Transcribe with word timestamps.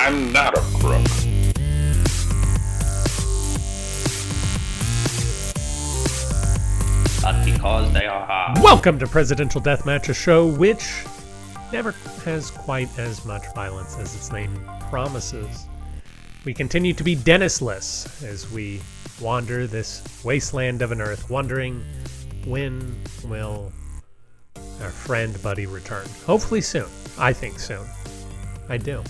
I'm 0.00 0.32
not 0.32 0.56
a 0.56 0.60
crook. 0.60 1.04
But 7.20 7.44
because 7.44 7.92
they 7.92 8.06
are 8.06 8.24
hard. 8.24 8.58
Welcome 8.62 9.00
to 9.00 9.08
Presidential 9.08 9.60
Deathmatch, 9.60 10.08
a 10.08 10.14
show 10.14 10.46
which 10.46 11.04
never 11.72 11.90
has 12.24 12.52
quite 12.52 12.96
as 12.96 13.24
much 13.24 13.42
violence 13.56 13.98
as 13.98 14.14
its 14.14 14.30
name 14.30 14.58
promises. 14.88 15.66
We 16.44 16.54
continue 16.54 16.94
to 16.94 17.02
be 17.02 17.16
Dennisless 17.16 18.22
as 18.22 18.48
we 18.52 18.80
wander 19.20 19.66
this 19.66 20.02
wasteland 20.24 20.80
of 20.80 20.92
an 20.92 21.00
earth, 21.00 21.28
wondering 21.28 21.84
when 22.46 22.96
will 23.24 23.72
our 24.80 24.90
friend 24.90 25.34
Budde 25.34 25.70
return. 25.70 26.06
Hopefully 26.24 26.60
soon. 26.60 26.86
I 27.18 27.32
think 27.32 27.58
soon. 27.58 27.84
I 28.68 28.76
do. 28.76 29.02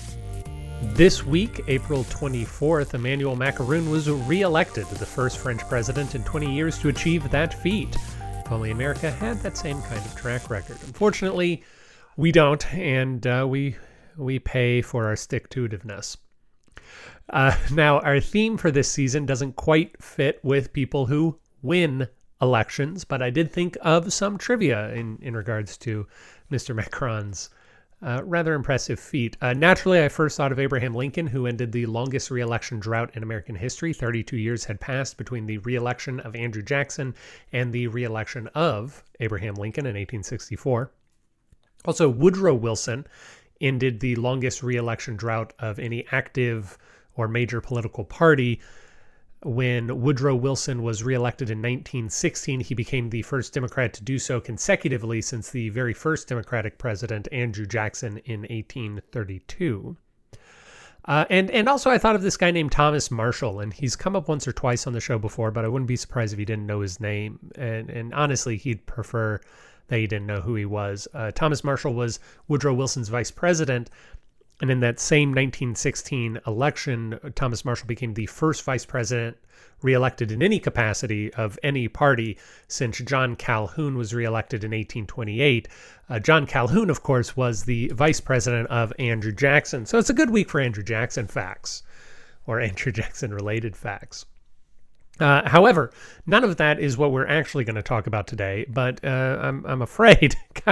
This 0.80 1.26
week, 1.26 1.64
April 1.66 2.04
24th, 2.04 2.94
Emmanuel 2.94 3.34
Macron 3.34 3.90
was 3.90 4.08
re-elected 4.08 4.86
the 4.86 5.06
first 5.06 5.38
French 5.38 5.60
president 5.68 6.14
in 6.14 6.22
20 6.22 6.54
years 6.54 6.78
to 6.78 6.88
achieve 6.88 7.28
that 7.30 7.52
feat. 7.52 7.96
If 8.44 8.52
only 8.52 8.70
America 8.70 9.10
had 9.10 9.38
that 9.38 9.56
same 9.56 9.82
kind 9.82 9.98
of 9.98 10.14
track 10.14 10.48
record. 10.48 10.78
Unfortunately, 10.86 11.64
we 12.16 12.30
don't, 12.30 12.72
and 12.74 13.26
uh, 13.26 13.44
we 13.48 13.76
we 14.16 14.38
pay 14.38 14.80
for 14.80 15.06
our 15.06 15.16
stick-to-itiveness. 15.16 16.16
Uh, 17.28 17.56
now, 17.72 17.98
our 18.00 18.20
theme 18.20 18.56
for 18.56 18.70
this 18.70 18.90
season 18.90 19.26
doesn't 19.26 19.56
quite 19.56 20.00
fit 20.00 20.38
with 20.44 20.72
people 20.72 21.06
who 21.06 21.38
win 21.60 22.06
elections, 22.40 23.04
but 23.04 23.20
I 23.20 23.30
did 23.30 23.52
think 23.52 23.76
of 23.82 24.12
some 24.12 24.38
trivia 24.38 24.92
in, 24.92 25.18
in 25.22 25.36
regards 25.36 25.76
to 25.78 26.06
Mr. 26.52 26.74
Macron's 26.74 27.50
uh, 28.02 28.22
rather 28.24 28.54
impressive 28.54 29.00
feat. 29.00 29.36
Uh, 29.40 29.52
naturally, 29.52 30.02
I 30.02 30.08
first 30.08 30.36
thought 30.36 30.52
of 30.52 30.58
Abraham 30.58 30.94
Lincoln, 30.94 31.26
who 31.26 31.46
ended 31.46 31.72
the 31.72 31.86
longest 31.86 32.30
reelection 32.30 32.78
drought 32.78 33.10
in 33.14 33.22
American 33.22 33.56
history. 33.56 33.92
32 33.92 34.36
years 34.36 34.64
had 34.64 34.80
passed 34.80 35.16
between 35.16 35.46
the 35.46 35.58
reelection 35.58 36.20
of 36.20 36.36
Andrew 36.36 36.62
Jackson 36.62 37.14
and 37.52 37.72
the 37.72 37.88
reelection 37.88 38.46
of 38.48 39.02
Abraham 39.20 39.54
Lincoln 39.54 39.86
in 39.86 39.94
1864. 39.94 40.92
Also, 41.84 42.08
Woodrow 42.08 42.54
Wilson 42.54 43.06
ended 43.60 44.00
the 44.00 44.14
longest 44.16 44.62
reelection 44.62 45.16
drought 45.16 45.52
of 45.58 45.78
any 45.78 46.06
active 46.12 46.78
or 47.16 47.26
major 47.26 47.60
political 47.60 48.04
party 48.04 48.60
when 49.42 50.00
Woodrow 50.00 50.34
Wilson 50.34 50.82
was 50.82 51.04
reelected 51.04 51.50
in 51.50 51.58
1916, 51.58 52.60
he 52.60 52.74
became 52.74 53.10
the 53.10 53.22
first 53.22 53.54
Democrat 53.54 53.92
to 53.94 54.02
do 54.02 54.18
so 54.18 54.40
consecutively 54.40 55.22
since 55.22 55.50
the 55.50 55.68
very 55.68 55.94
first 55.94 56.28
Democratic 56.28 56.78
president, 56.78 57.28
Andrew 57.30 57.66
Jackson, 57.66 58.18
in 58.24 58.40
1832. 58.40 59.96
Uh, 61.04 61.24
and 61.30 61.50
and 61.52 61.68
also 61.68 61.90
I 61.90 61.96
thought 61.96 62.16
of 62.16 62.22
this 62.22 62.36
guy 62.36 62.50
named 62.50 62.72
Thomas 62.72 63.10
Marshall, 63.10 63.60
and 63.60 63.72
he's 63.72 63.96
come 63.96 64.14
up 64.14 64.28
once 64.28 64.46
or 64.46 64.52
twice 64.52 64.86
on 64.86 64.92
the 64.92 65.00
show 65.00 65.18
before, 65.18 65.50
but 65.50 65.64
I 65.64 65.68
wouldn't 65.68 65.88
be 65.88 65.96
surprised 65.96 66.34
if 66.34 66.38
he 66.38 66.44
didn't 66.44 66.66
know 66.66 66.80
his 66.80 67.00
name. 67.00 67.38
And 67.54 67.88
and 67.88 68.12
honestly, 68.12 68.56
he'd 68.58 68.84
prefer 68.84 69.40
that 69.86 69.98
he 69.98 70.06
didn't 70.06 70.26
know 70.26 70.42
who 70.42 70.54
he 70.54 70.66
was. 70.66 71.08
Uh, 71.14 71.30
Thomas 71.30 71.64
Marshall 71.64 71.94
was 71.94 72.20
Woodrow 72.46 72.74
Wilson's 72.74 73.08
vice 73.08 73.30
president, 73.30 73.88
and 74.60 74.70
in 74.70 74.80
that 74.80 74.98
same 74.98 75.30
1916 75.30 76.40
election, 76.46 77.18
Thomas 77.34 77.64
Marshall 77.64 77.86
became 77.86 78.14
the 78.14 78.26
first 78.26 78.64
vice 78.64 78.84
president 78.84 79.36
reelected 79.82 80.32
in 80.32 80.42
any 80.42 80.58
capacity 80.58 81.32
of 81.34 81.58
any 81.62 81.86
party 81.86 82.36
since 82.66 82.98
John 82.98 83.36
Calhoun 83.36 83.96
was 83.96 84.12
reelected 84.12 84.64
in 84.64 84.70
1828. 84.70 85.68
Uh, 86.08 86.18
John 86.18 86.46
Calhoun, 86.46 86.90
of 86.90 87.02
course, 87.02 87.36
was 87.36 87.64
the 87.64 87.88
vice 87.88 88.20
president 88.20 88.68
of 88.68 88.92
Andrew 88.98 89.32
Jackson. 89.32 89.86
So 89.86 89.98
it's 89.98 90.10
a 90.10 90.14
good 90.14 90.30
week 90.30 90.50
for 90.50 90.60
Andrew 90.60 90.82
Jackson 90.82 91.28
facts 91.28 91.84
or 92.46 92.60
Andrew 92.60 92.90
Jackson 92.90 93.32
related 93.32 93.76
facts. 93.76 94.26
Uh, 95.20 95.48
however, 95.48 95.90
none 96.26 96.44
of 96.44 96.56
that 96.56 96.78
is 96.78 96.96
what 96.96 97.10
we're 97.10 97.26
actually 97.26 97.64
going 97.64 97.76
to 97.76 97.82
talk 97.82 98.06
about 98.06 98.26
today, 98.26 98.64
but 98.68 99.04
uh, 99.04 99.38
I'm, 99.40 99.64
I'm 99.66 99.82
afraid. 99.82 100.36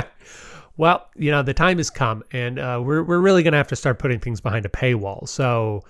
well, 0.76 1.08
you 1.16 1.30
know, 1.30 1.42
the 1.42 1.54
time 1.54 1.78
has 1.78 1.90
come, 1.90 2.22
and 2.32 2.58
uh, 2.58 2.80
we're 2.84 3.02
we're 3.02 3.20
really 3.20 3.42
going 3.42 3.52
to 3.52 3.58
have 3.58 3.68
to 3.68 3.76
start 3.76 3.98
putting 3.98 4.20
things 4.20 4.40
behind 4.40 4.66
a 4.66 4.68
paywall. 4.68 5.28
So 5.28 5.84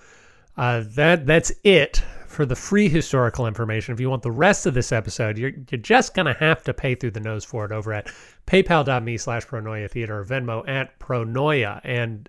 uh, 0.56 0.84
that 0.94 1.26
that's 1.26 1.52
it 1.64 2.02
for 2.26 2.46
the 2.46 2.54
free 2.54 2.88
historical 2.88 3.46
information. 3.46 3.94
If 3.94 4.00
you 4.00 4.10
want 4.10 4.22
the 4.22 4.30
rest 4.30 4.66
of 4.66 4.74
this 4.74 4.92
episode, 4.92 5.38
you're 5.38 5.52
you're 5.70 5.80
just 5.80 6.14
going 6.14 6.26
to 6.26 6.34
have 6.34 6.62
to 6.64 6.74
pay 6.74 6.94
through 6.94 7.12
the 7.12 7.20
nose 7.20 7.44
for 7.44 7.64
it 7.64 7.72
over 7.72 7.92
at 7.92 8.12
PayPal.me 8.46 9.16
slash 9.16 9.46
Pronoia 9.46 9.90
Theater 9.90 10.20
or 10.20 10.24
Venmo 10.24 10.66
at 10.68 10.98
Pronoia. 11.00 11.80
And 11.82 12.28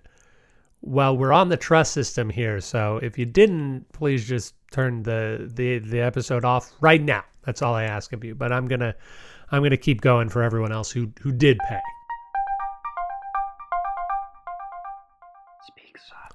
well, 0.80 1.16
we're 1.16 1.32
on 1.32 1.48
the 1.48 1.56
trust 1.56 1.92
system 1.92 2.30
here, 2.30 2.60
so 2.60 2.98
if 3.02 3.18
you 3.18 3.26
didn't, 3.26 3.86
please 3.92 4.26
just 4.26 4.54
turn 4.72 5.04
the 5.04 5.50
the 5.54 5.78
the 5.78 6.00
episode 6.00 6.44
off 6.44 6.72
right 6.80 7.02
now. 7.02 7.24
That's 7.44 7.62
all 7.62 7.74
I 7.74 7.84
ask 7.84 8.12
of 8.12 8.24
you. 8.24 8.34
But 8.34 8.52
I'm 8.52 8.66
gonna 8.66 8.96
I'm 9.52 9.62
gonna 9.62 9.76
keep 9.76 10.00
going 10.00 10.28
for 10.28 10.42
everyone 10.42 10.72
else 10.72 10.90
who 10.90 11.12
who 11.20 11.30
did 11.30 11.58
pay. 11.68 11.80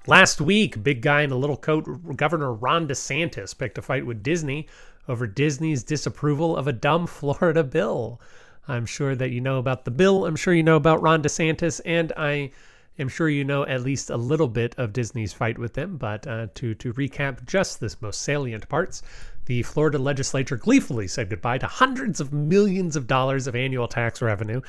Last 0.06 0.38
week, 0.38 0.82
big 0.82 1.00
guy 1.00 1.22
in 1.22 1.30
a 1.30 1.36
little 1.36 1.56
coat, 1.56 2.14
Governor 2.14 2.52
Ron 2.52 2.86
DeSantis 2.86 3.56
picked 3.56 3.78
a 3.78 3.82
fight 3.82 4.04
with 4.04 4.22
Disney 4.22 4.68
over 5.08 5.26
Disney's 5.26 5.82
disapproval 5.82 6.58
of 6.58 6.66
a 6.66 6.74
dumb 6.74 7.06
Florida 7.08 7.64
bill. 7.64 8.20
I'm 8.68 8.84
sure 8.84 9.14
that 9.14 9.30
you 9.30 9.40
know 9.40 9.58
about 9.58 9.86
the 9.86 9.90
bill. 9.90 10.26
I'm 10.26 10.36
sure 10.36 10.52
you 10.52 10.62
know 10.62 10.76
about 10.76 11.00
Ron 11.00 11.22
DeSantis, 11.22 11.80
and 11.86 12.12
I 12.18 12.50
am 12.98 13.08
sure 13.08 13.30
you 13.30 13.44
know 13.44 13.64
at 13.64 13.80
least 13.80 14.10
a 14.10 14.16
little 14.18 14.48
bit 14.48 14.74
of 14.76 14.92
Disney's 14.92 15.32
fight 15.32 15.58
with 15.58 15.72
them. 15.72 15.96
But 15.96 16.26
uh, 16.26 16.48
to 16.56 16.74
to 16.74 16.92
recap 16.92 17.46
just 17.46 17.80
this 17.80 18.02
most 18.02 18.20
salient 18.20 18.68
parts, 18.68 19.02
the 19.46 19.62
Florida 19.62 19.98
legislature 19.98 20.56
gleefully 20.56 21.08
said 21.08 21.30
goodbye 21.30 21.58
to 21.58 21.66
hundreds 21.66 22.20
of 22.20 22.30
millions 22.30 22.94
of 22.94 23.06
dollars 23.06 23.46
of 23.46 23.56
annual 23.56 23.88
tax 23.88 24.20
revenue 24.20 24.60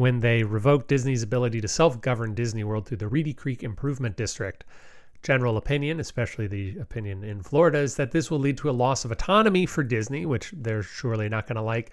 when 0.00 0.20
they 0.20 0.42
revoked 0.42 0.88
Disney's 0.88 1.22
ability 1.22 1.60
to 1.60 1.68
self 1.68 2.00
govern 2.00 2.32
Disney 2.32 2.64
World 2.64 2.86
through 2.86 2.96
the 2.96 3.06
Reedy 3.06 3.34
Creek 3.34 3.62
Improvement 3.62 4.16
District. 4.16 4.64
General 5.22 5.58
opinion, 5.58 6.00
especially 6.00 6.46
the 6.46 6.78
opinion 6.78 7.22
in 7.22 7.42
Florida, 7.42 7.76
is 7.76 7.96
that 7.96 8.10
this 8.10 8.30
will 8.30 8.38
lead 8.38 8.56
to 8.56 8.70
a 8.70 8.72
loss 8.72 9.04
of 9.04 9.12
autonomy 9.12 9.66
for 9.66 9.84
Disney, 9.84 10.24
which 10.24 10.54
they're 10.56 10.82
surely 10.82 11.28
not 11.28 11.46
going 11.46 11.56
to 11.56 11.62
like, 11.62 11.90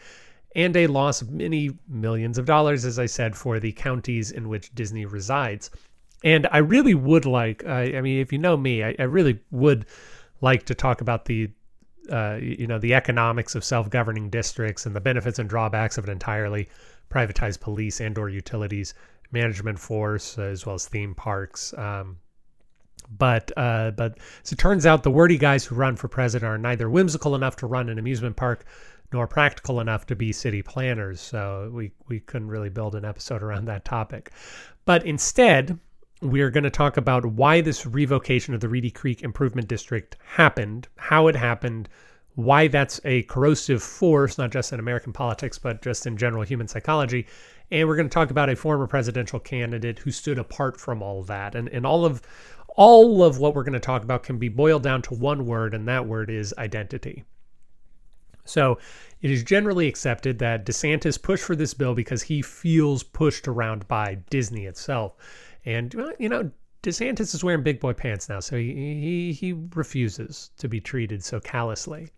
and 0.56 0.74
a 0.78 0.88
loss 0.88 1.22
of 1.22 1.32
many 1.32 1.72
millions 1.90 2.38
of 2.38 2.46
dollars, 2.46 2.86
as 2.86 2.98
I 2.98 3.08
said, 3.08 3.36
for 3.36 3.60
the 3.60 3.74
counties 3.74 4.32
in 4.32 4.48
which 4.48 4.74
Disney 4.74 5.06
resides. 5.06 5.70
And 6.24 6.48
I 6.50 6.60
really 6.60 6.94
would 6.94 7.26
like, 7.26 7.66
I, 7.66 7.98
I 7.98 8.00
mean, 8.00 8.22
if 8.22 8.32
you 8.32 8.40
know 8.40 8.56
me, 8.56 8.86
I, 8.86 8.96
I, 8.98 9.04
really 9.04 9.38
would 9.52 9.86
like 10.40 10.66
to 10.68 10.74
talk 10.74 11.02
about 11.02 11.26
the, 11.26 11.50
uh, 12.10 12.38
you 12.42 12.68
know, 12.68 12.80
the 12.80 12.94
economics 12.94 13.54
of 13.54 13.66
self-governing 13.66 14.30
districts 14.30 14.86
and 14.86 14.96
the 14.96 15.02
benefits 15.02 15.40
and 15.40 15.50
drawbacks 15.50 15.98
of 15.98 16.06
an 16.06 16.12
entirely 16.12 16.70
privatized 17.10 17.60
police 17.60 18.00
and 18.00 18.18
or 18.18 18.30
utilities 18.30 18.94
management 19.32 19.80
force, 19.80 20.38
as 20.38 20.66
well 20.66 20.76
as 20.76 20.88
theme 20.88 21.14
parks. 21.16 21.74
Um, 21.78 22.18
but 23.10 23.52
uh, 23.56 23.92
but 23.92 24.18
as 24.44 24.52
it 24.52 24.58
turns 24.58 24.86
out, 24.86 25.04
the 25.04 25.12
wordy 25.12 25.38
guys 25.38 25.66
who 25.66 25.76
run 25.76 25.96
for 25.96 26.08
president 26.08 26.50
are 26.50 26.58
neither 26.58 26.90
whimsical 26.90 27.36
enough 27.36 27.56
to 27.58 27.68
run 27.68 27.90
an 27.90 28.00
amusement 28.00 28.36
park 28.36 28.66
nor 29.14 29.28
practical 29.28 29.80
enough 29.80 30.06
to 30.08 30.16
be 30.16 30.34
city 30.34 30.62
planners. 30.62 31.22
So 31.22 31.72
we 31.74 31.92
we 32.08 32.20
couldn't 32.20 32.50
really 32.50 32.70
build 32.70 32.96
an 32.96 33.06
episode 33.06 33.42
around 33.42 33.66
that 33.66 33.86
topic. 33.86 34.32
But 34.86 35.06
instead, 35.06 35.80
we're 36.22 36.50
going 36.50 36.64
to 36.64 36.70
talk 36.70 36.98
about 36.98 37.26
why 37.26 37.62
this 37.62 37.86
revocation 37.86 38.54
of 38.54 38.60
the 38.60 38.70
Reedy 38.70 38.92
Creek 38.92 39.22
Improvement 39.22 39.68
District 39.68 40.18
happened, 40.24 40.88
how 40.98 41.28
it 41.28 41.36
happened, 41.36 41.88
why 42.38 42.68
that's 42.68 43.02
a 43.04 43.24
corrosive 43.24 43.82
force, 43.82 44.38
not 44.38 44.52
just 44.52 44.72
in 44.72 44.80
American 44.80 45.12
politics, 45.12 45.58
but 45.58 45.82
just 45.82 46.06
in 46.06 46.16
general 46.16 46.44
human 46.44 46.68
psychology. 46.68 47.26
And 47.72 47.88
we're 47.88 47.96
going 47.96 48.08
to 48.08 48.14
talk 48.14 48.30
about 48.30 48.48
a 48.48 48.56
former 48.56 48.86
presidential 48.86 49.40
candidate 49.40 49.98
who 49.98 50.12
stood 50.12 50.38
apart 50.38 50.80
from 50.80 51.02
all 51.02 51.24
that. 51.24 51.56
And, 51.56 51.68
and 51.70 51.84
all 51.84 52.06
of 52.06 52.22
all 52.76 53.24
of 53.24 53.40
what 53.40 53.56
we're 53.56 53.64
going 53.64 53.74
to 53.74 53.80
talk 53.80 54.04
about 54.04 54.22
can 54.22 54.38
be 54.38 54.50
boiled 54.50 54.84
down 54.84 55.02
to 55.02 55.16
one 55.16 55.48
word, 55.48 55.74
and 55.74 55.88
that 55.88 56.06
word 56.06 56.30
is 56.30 56.54
identity. 56.60 57.24
So 58.46 58.78
it 59.24 59.32
is 59.32 59.44
generally 59.44 59.88
accepted 59.88 60.38
that 60.38 60.64
DeSantis 60.64 61.20
pushed 61.20 61.44
for 61.44 61.56
this 61.56 61.74
bill 61.74 61.96
because 61.96 62.22
he 62.22 62.44
feels 62.44 63.02
pushed 63.02 63.48
around 63.48 63.88
by 63.88 64.20
Disney 64.30 64.68
itself. 64.68 65.16
And, 65.66 65.92
you 66.20 66.30
know, 66.30 66.52
DeSantis 66.84 67.34
is 67.34 67.44
wearing 67.44 67.64
big 67.64 67.80
boy 67.80 67.94
pants 67.94 68.30
now, 68.30 68.42
so 68.42 68.58
he, 68.58 68.76
he, 68.76 69.34
he 69.34 69.54
refuses 69.74 70.52
to 70.60 70.68
be 70.68 70.80
treated 70.80 71.24
so 71.24 71.40
callously. 71.40 72.10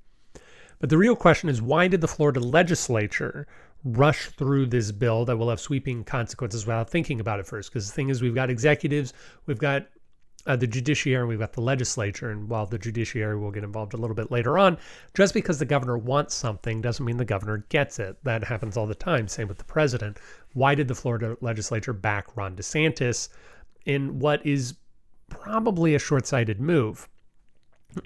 But 0.80 0.90
the 0.90 0.98
real 0.98 1.16
question 1.16 1.50
is 1.50 1.62
why 1.62 1.88
did 1.88 2.02
the 2.02 2.08
Florida 2.08 2.40
legislature 2.40 3.48
rush 3.84 4.28
through 4.30 4.68
this 4.68 4.92
bill 4.92 5.26
that 5.26 5.38
will 5.38 5.50
have 5.50 5.60
sweeping 5.60 6.04
consequences 6.04 6.66
without 6.66 6.90
thinking 6.90 7.20
about 7.20 7.40
it 7.40 7.48
first? 7.48 7.70
Because 7.70 7.88
the 7.88 7.94
thing 7.94 8.10
is, 8.10 8.22
we've 8.22 8.36
got 8.36 8.50
executives, 8.50 9.14
we've 9.46 9.60
got 9.60 9.88
uh, 10.48 10.56
the 10.56 10.68
judiciary, 10.68 11.26
we've 11.26 11.40
got 11.40 11.54
the 11.54 11.62
legislature. 11.62 12.32
And 12.32 12.48
while 12.48 12.66
the 12.66 12.80
judiciary 12.80 13.38
will 13.38 13.52
get 13.52 13.64
involved 13.64 13.94
a 13.94 13.98
little 13.98 14.16
bit 14.16 14.32
later 14.32 14.58
on, 14.58 14.78
just 15.14 15.34
because 15.34 15.60
the 15.60 15.66
governor 15.66 15.98
wants 15.98 16.34
something 16.34 16.82
doesn't 16.82 17.06
mean 17.06 17.18
the 17.18 17.26
governor 17.26 17.66
gets 17.70 18.00
it. 18.00 18.18
That 18.24 18.44
happens 18.44 18.78
all 18.78 18.88
the 18.88 18.96
time. 18.96 19.28
Same 19.28 19.48
with 19.48 19.58
the 19.58 19.66
president. 19.66 20.18
Why 20.54 20.76
did 20.76 20.88
the 20.88 20.96
Florida 20.96 21.38
legislature 21.42 21.94
back 21.94 22.36
Ron 22.38 22.56
DeSantis 22.56 23.30
in 23.86 24.20
what 24.20 24.46
is 24.46 24.76
probably 25.30 25.96
a 25.96 26.00
short 26.00 26.28
sighted 26.28 26.60
move. 26.60 27.08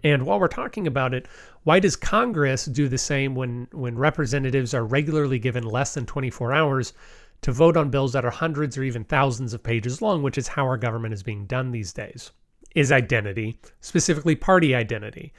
And 0.03 0.25
while 0.25 0.39
we're 0.39 0.47
talking 0.47 0.87
about 0.87 1.13
it, 1.13 1.27
why 1.63 1.79
does 1.79 1.95
Congress 1.95 2.65
do 2.65 2.87
the 2.87 2.97
same 2.97 3.35
when, 3.35 3.67
when 3.71 3.97
representatives 3.97 4.73
are 4.73 4.85
regularly 4.85 5.39
given 5.39 5.63
less 5.63 5.93
than 5.93 6.05
24 6.05 6.53
hours 6.53 6.93
to 7.41 7.51
vote 7.51 7.75
on 7.75 7.89
bills 7.89 8.13
that 8.13 8.23
are 8.23 8.31
hundreds 8.31 8.77
or 8.77 8.83
even 8.83 9.03
thousands 9.03 9.53
of 9.53 9.63
pages 9.63 10.01
long, 10.01 10.23
which 10.23 10.37
is 10.37 10.47
how 10.47 10.65
our 10.65 10.77
government 10.77 11.13
is 11.13 11.23
being 11.23 11.45
done 11.45 11.71
these 11.71 11.91
days? 11.91 12.31
Is 12.75 12.91
identity, 12.91 13.59
specifically 13.81 14.35
party 14.35 14.73
identity. 14.73 15.33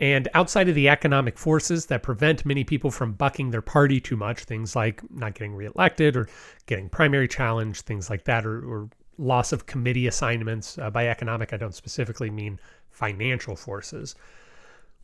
And 0.00 0.28
outside 0.34 0.68
of 0.68 0.74
the 0.74 0.88
economic 0.88 1.38
forces 1.38 1.86
that 1.86 2.02
prevent 2.02 2.46
many 2.46 2.64
people 2.64 2.90
from 2.90 3.12
bucking 3.12 3.50
their 3.50 3.62
party 3.62 4.00
too 4.00 4.16
much, 4.16 4.44
things 4.44 4.74
like 4.74 5.02
not 5.12 5.34
getting 5.34 5.54
reelected 5.54 6.16
or 6.16 6.28
getting 6.66 6.88
primary 6.88 7.28
challenge, 7.28 7.82
things 7.82 8.08
like 8.08 8.24
that, 8.24 8.44
or, 8.46 8.64
or 8.64 8.88
loss 9.18 9.52
of 9.52 9.66
committee 9.66 10.06
assignments. 10.06 10.78
Uh, 10.78 10.90
by 10.90 11.08
economic, 11.08 11.52
I 11.52 11.56
don't 11.56 11.74
specifically 11.74 12.30
mean 12.30 12.58
financial 12.90 13.56
forces. 13.56 14.14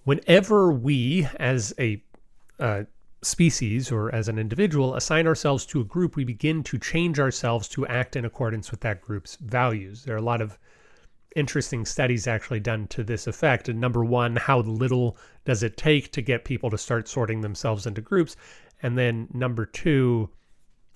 Whenever 0.05 0.72
we, 0.72 1.26
as 1.38 1.75
a 1.78 2.02
uh, 2.58 2.84
species 3.22 3.90
or 3.90 4.14
as 4.14 4.28
an 4.28 4.38
individual, 4.38 4.94
assign 4.94 5.26
ourselves 5.26 5.66
to 5.66 5.81
a 5.81 5.84
group, 5.84 6.16
we 6.16 6.25
begin 6.25 6.62
to 6.62 6.78
change 6.78 7.19
ourselves 7.19 7.69
to 7.69 7.87
act 7.87 8.16
in 8.16 8.25
accordance 8.25 8.70
with 8.70 8.81
that 8.81 9.00
group's 9.00 9.37
values. 9.37 10.05
There 10.05 10.14
are 10.14 10.19
a 10.19 10.22
lot 10.22 10.40
of 10.40 10.58
interesting 11.37 11.84
studies 11.84 12.26
actually 12.26 12.61
done 12.61 12.87
to 12.88 13.04
this 13.04 13.26
effect. 13.26 13.69
And 13.69 13.81
number 13.81 14.04
one, 14.04 14.37
how 14.37 14.61
little 14.61 15.16
does 15.44 15.62
it 15.62 15.76
take 15.76 16.11
to 16.12 16.22
get 16.22 16.44
people 16.44 16.70
to 16.70 16.78
start 16.78 17.08
sorting 17.08 17.40
themselves 17.40 17.87
into 17.87 18.00
groups? 18.00 18.37
And 18.82 18.96
then 18.96 19.28
number 19.32 19.66
two, 19.66 20.31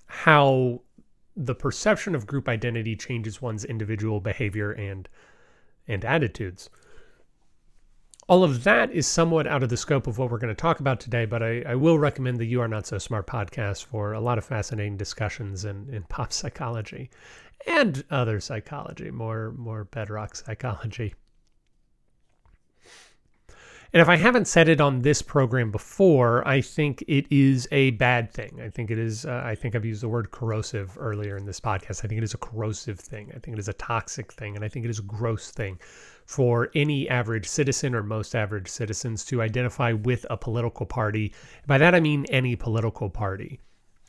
how 0.07 0.83
the 1.37 1.55
perception 1.55 2.15
of 2.15 2.27
group 2.27 2.49
identity 2.49 2.97
changes 2.97 3.41
one's 3.41 3.65
individual 3.65 4.21
behavior 4.21 4.73
and 4.73 5.09
and 5.89 6.05
attitudes. 6.05 6.71
All 8.29 8.45
of 8.45 8.63
that 8.65 8.93
is 8.93 9.07
somewhat 9.07 9.49
out 9.49 9.65
of 9.65 9.69
the 9.69 9.77
scope 9.77 10.07
of 10.07 10.17
what 10.17 10.31
we're 10.31 10.39
going 10.39 10.55
to 10.55 10.61
talk 10.61 10.79
about 10.79 11.01
today, 11.01 11.25
but 11.25 11.43
I, 11.43 11.63
I 11.63 11.75
will 11.75 11.99
recommend 11.99 12.39
the 12.39 12.47
You 12.47 12.61
Are 12.61 12.69
Not 12.69 12.87
So 12.87 12.99
Smart 12.99 13.27
podcast 13.27 13.85
for 13.85 14.13
a 14.13 14.21
lot 14.21 14.39
of 14.39 14.45
fascinating 14.45 14.97
discussions 14.97 15.65
in, 15.65 15.93
in 15.93 16.05
pop 16.05 16.33
psychology 16.33 17.11
and 17.67 18.05
other 18.11 18.41
psychology, 18.41 19.11
more 19.11 19.53
more 19.53 19.85
bedrock 19.85 20.37
psychology. 20.37 21.15
And 23.95 24.01
if 24.01 24.09
I 24.09 24.17
haven't 24.17 24.47
said 24.49 24.71
it 24.71 24.81
on 24.81 25.03
this 25.03 25.21
program 25.21 25.71
before, 25.71 26.47
I 26.49 26.63
think 26.63 27.05
it 27.09 27.31
is 27.31 27.69
a 27.71 27.91
bad 27.91 28.33
thing. 28.33 28.59
I 28.65 28.71
think 28.71 28.91
it 28.91 28.99
is, 28.99 29.27
uh, 29.27 29.43
I 29.45 29.55
think 29.55 29.75
I've 29.75 29.85
used 29.85 30.03
the 30.03 30.09
word 30.09 30.31
corrosive 30.31 30.97
earlier 30.99 31.37
in 31.37 31.45
this 31.45 31.61
podcast. 31.61 32.03
I 32.03 32.09
think 32.09 32.17
it 32.19 32.25
is 32.25 32.33
a 32.33 32.39
corrosive 32.39 32.99
thing. 32.99 33.31
I 33.37 33.39
think 33.39 33.59
it 33.59 33.61
is 33.61 33.69
a 33.69 33.75
toxic 33.75 34.33
thing. 34.33 34.57
And 34.57 34.65
I 34.65 34.69
think 34.69 34.87
it 34.87 34.91
is 34.91 34.99
a 34.99 35.03
gross 35.03 35.51
thing 35.51 35.79
for 36.25 36.71
any 36.75 37.07
average 37.11 37.47
citizen 37.47 37.95
or 37.95 38.03
most 38.03 38.35
average 38.35 38.69
citizens 38.69 39.27
to 39.27 39.43
identify 39.43 39.93
with 39.93 40.25
a 40.31 40.39
political 40.39 40.87
party. 40.87 41.35
By 41.67 41.77
that, 41.77 41.95
I 41.95 42.01
mean 42.01 42.25
any 42.31 42.57
political 42.57 43.11
party. 43.11 43.61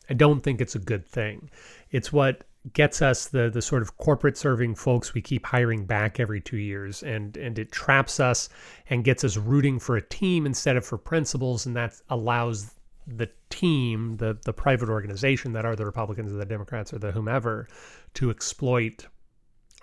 I 0.10 0.14
don't 0.14 0.42
think 0.42 0.62
it's 0.62 0.76
a 0.76 0.80
good 0.80 1.06
thing. 1.06 1.50
It's 1.92 2.14
what 2.14 2.46
gets 2.72 3.02
us 3.02 3.28
the 3.28 3.50
the 3.50 3.62
sort 3.62 3.82
of 3.82 3.98
corporate 3.98 4.38
serving 4.38 4.74
folks 4.74 5.14
we 5.14 5.22
keep 5.22 5.46
hiring 5.46 5.86
back 5.86 6.20
every 6.20 6.40
two 6.40 6.58
years 6.58 7.04
and 7.04 7.36
and 7.36 7.60
it 7.60 7.72
traps 7.72 8.22
us 8.22 8.48
and 8.90 9.04
gets 9.04 9.24
us 9.26 9.36
rooting 9.36 9.80
for 9.80 9.98
a 9.98 10.02
team 10.02 10.46
instead 10.46 10.78
of 10.78 10.86
for 10.86 10.98
principles 10.98 11.66
and 11.66 11.76
that 11.76 12.00
allows 12.10 12.74
the 13.06 13.30
team 13.50 14.16
the 14.16 14.38
the 14.46 14.54
private 14.54 14.88
organization 14.88 15.52
that 15.52 15.66
are 15.66 15.76
the 15.76 15.86
republicans 15.86 16.32
or 16.32 16.38
the 16.38 16.46
democrats 16.46 16.94
or 16.94 17.00
the 17.00 17.12
whomever 17.12 17.68
to 18.14 18.30
exploit 18.30 19.08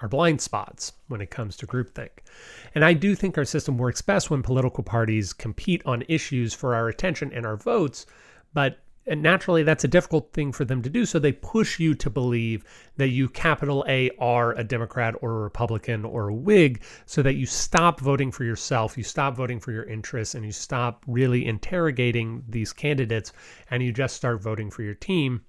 our 0.00 0.08
blind 0.08 0.40
spots 0.40 0.92
when 1.08 1.20
it 1.20 1.30
comes 1.30 1.56
to 1.58 1.66
groupthink. 1.66 2.08
And 2.74 2.84
I 2.84 2.94
do 2.94 3.14
think 3.14 3.36
our 3.36 3.44
system 3.44 3.76
works 3.76 4.00
best 4.00 4.30
when 4.30 4.42
political 4.42 4.82
parties 4.82 5.32
compete 5.32 5.82
on 5.84 6.04
issues 6.08 6.54
for 6.54 6.74
our 6.74 6.88
attention 6.88 7.32
and 7.34 7.44
our 7.44 7.56
votes, 7.56 8.06
but 8.54 8.78
and 9.10 9.22
naturally 9.22 9.64
that's 9.64 9.82
a 9.82 9.88
difficult 9.88 10.32
thing 10.32 10.52
for 10.52 10.64
them 10.64 10.80
to 10.82 10.88
do. 10.88 11.04
So 11.04 11.18
they 11.18 11.32
push 11.32 11.80
you 11.80 11.94
to 11.96 12.08
believe 12.08 12.64
that 12.96 13.08
you 13.08 13.28
capital 13.28 13.84
a 13.88 14.10
are 14.20 14.52
a 14.52 14.62
democrat 14.62 15.16
or 15.20 15.32
a 15.32 15.42
republican 15.42 16.04
or 16.04 16.28
a 16.28 16.34
whig 16.34 16.80
so 17.06 17.20
that 17.22 17.34
you 17.34 17.44
stop 17.44 17.98
voting 17.98 18.30
for 18.30 18.44
yourself 18.44 18.96
you 18.96 19.02
stop 19.02 19.36
voting 19.36 19.58
for 19.58 19.72
your 19.72 19.82
interests 19.82 20.36
and 20.36 20.44
you 20.44 20.52
stop 20.52 21.02
really 21.08 21.44
interrogating 21.44 22.44
these 22.48 22.72
candidates 22.72 23.32
and 23.70 23.82
you 23.82 23.92
just 23.92 24.14
start 24.14 24.40
voting 24.40 24.70
for 24.70 24.82
your 24.82 24.94
team. 24.94 25.42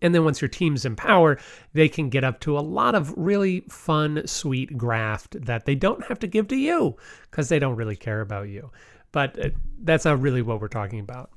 And 0.00 0.14
then 0.14 0.24
once 0.24 0.40
your 0.40 0.48
team's 0.48 0.84
in 0.84 0.94
power, 0.94 1.38
they 1.72 1.88
can 1.88 2.10
get 2.10 2.22
up 2.22 2.38
to 2.40 2.56
a 2.56 2.60
lot 2.60 2.94
of 2.94 3.14
really 3.16 3.60
fun, 3.70 4.26
sweet 4.26 4.76
graft 4.76 5.44
that 5.46 5.64
they 5.64 5.74
don't 5.74 6.04
have 6.04 6.18
to 6.20 6.26
give 6.26 6.48
to 6.48 6.56
you 6.56 6.96
because 7.30 7.48
they 7.48 7.58
don't 7.58 7.76
really 7.76 7.96
care 7.96 8.20
about 8.20 8.48
you. 8.48 8.70
But 9.10 9.42
uh, 9.42 9.48
that's 9.82 10.04
not 10.04 10.20
really 10.20 10.42
what 10.42 10.60
we're 10.60 10.68
talking 10.68 11.00
about 11.00 11.30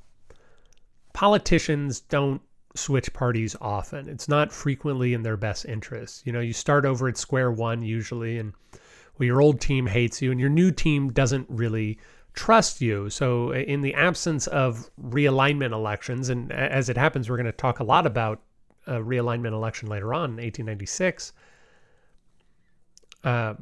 politicians 1.14 2.02
don't 2.02 2.42
switch 2.76 3.14
parties 3.14 3.56
often. 3.62 4.10
It's 4.10 4.28
not 4.28 4.52
frequently 4.52 5.14
in 5.14 5.24
their 5.24 5.38
best 5.38 5.66
interest. 5.66 6.26
You 6.26 6.34
know, 6.34 6.40
you 6.40 6.54
start 6.54 6.86
over 6.86 7.08
at 7.08 7.18
square 7.18 7.52
one 7.52 7.82
usually, 7.82 8.38
and 8.38 8.54
well, 9.18 9.28
your 9.28 9.42
old 9.42 9.62
team 9.62 9.86
hates 9.88 10.22
you, 10.22 10.32
and 10.32 10.40
your 10.40 10.50
new 10.50 10.72
team 10.72 11.12
doesn't 11.12 11.48
really 11.50 12.00
trust 12.34 12.82
you. 12.82 13.10
So, 13.10 13.54
in 13.54 13.82
the 13.82 13.94
absence 13.94 14.48
of 14.48 14.90
realignment 15.02 15.72
elections, 15.72 16.30
and 16.30 16.52
as 16.52 16.90
it 16.90 16.98
happens, 16.98 17.30
we're 17.30 17.38
going 17.38 17.46
to 17.46 17.52
talk 17.52 17.80
a 17.80 17.84
lot 17.84 18.08
about 18.08 18.42
a 18.88 18.96
realignment 18.96 19.54
election 19.54 19.88
later 19.88 20.14
on 20.14 20.32
in 20.32 20.38
1896. 20.38 21.34
Uh, 23.24 23.54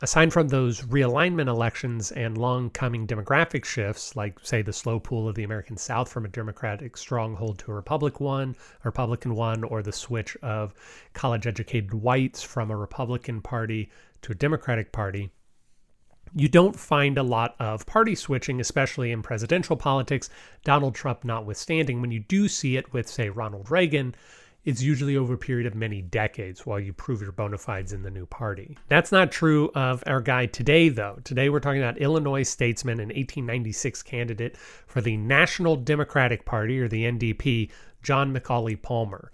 aside 0.00 0.32
from 0.32 0.48
those 0.48 0.82
realignment 0.82 1.48
elections 1.48 2.12
and 2.12 2.38
long 2.38 2.70
coming 2.70 3.06
demographic 3.06 3.64
shifts, 3.64 4.14
like, 4.14 4.38
say, 4.42 4.62
the 4.62 4.72
slow 4.72 5.00
pull 5.00 5.28
of 5.28 5.34
the 5.34 5.44
American 5.44 5.76
South 5.76 6.10
from 6.10 6.24
a 6.24 6.28
Democratic 6.28 6.96
stronghold 6.96 7.58
to 7.58 7.72
a 7.72 7.74
Republic 7.74 8.20
one, 8.20 8.54
a 8.84 8.88
Republican 8.88 9.34
one, 9.34 9.64
or 9.64 9.82
the 9.82 9.92
switch 9.92 10.36
of 10.42 10.72
college 11.14 11.46
educated 11.46 11.92
whites 11.94 12.42
from 12.42 12.70
a 12.70 12.76
Republican 12.76 13.40
Party 13.40 13.90
to 14.22 14.32
a 14.32 14.36
Democratic 14.36 14.92
Party, 14.92 15.30
you 16.34 16.48
don't 16.48 16.78
find 16.78 17.16
a 17.16 17.22
lot 17.22 17.54
of 17.58 17.86
party 17.86 18.14
switching, 18.14 18.60
especially 18.60 19.12
in 19.12 19.22
presidential 19.22 19.76
politics, 19.76 20.28
Donald 20.64 20.94
Trump 20.94 21.24
notwithstanding. 21.24 22.00
When 22.00 22.10
you 22.10 22.20
do 22.20 22.48
see 22.48 22.76
it 22.76 22.92
with, 22.92 23.08
say, 23.08 23.30
Ronald 23.30 23.70
Reagan, 23.70 24.14
it's 24.68 24.82
usually 24.82 25.16
over 25.16 25.32
a 25.32 25.38
period 25.38 25.66
of 25.66 25.74
many 25.74 26.02
decades 26.02 26.66
while 26.66 26.78
you 26.78 26.92
prove 26.92 27.22
your 27.22 27.32
bona 27.32 27.56
fides 27.56 27.94
in 27.94 28.02
the 28.02 28.10
new 28.10 28.26
party. 28.26 28.76
That's 28.88 29.10
not 29.10 29.32
true 29.32 29.70
of 29.74 30.04
our 30.06 30.20
guy 30.20 30.44
today, 30.44 30.90
though. 30.90 31.18
Today 31.24 31.48
we're 31.48 31.58
talking 31.58 31.80
about 31.80 31.96
Illinois 31.96 32.42
statesman 32.42 33.00
and 33.00 33.08
1896 33.08 34.02
candidate 34.02 34.58
for 34.58 35.00
the 35.00 35.16
National 35.16 35.74
Democratic 35.74 36.44
Party, 36.44 36.78
or 36.80 36.86
the 36.86 37.04
NDP, 37.04 37.70
John 38.02 38.30
Macaulay 38.30 38.76
Palmer. 38.76 39.32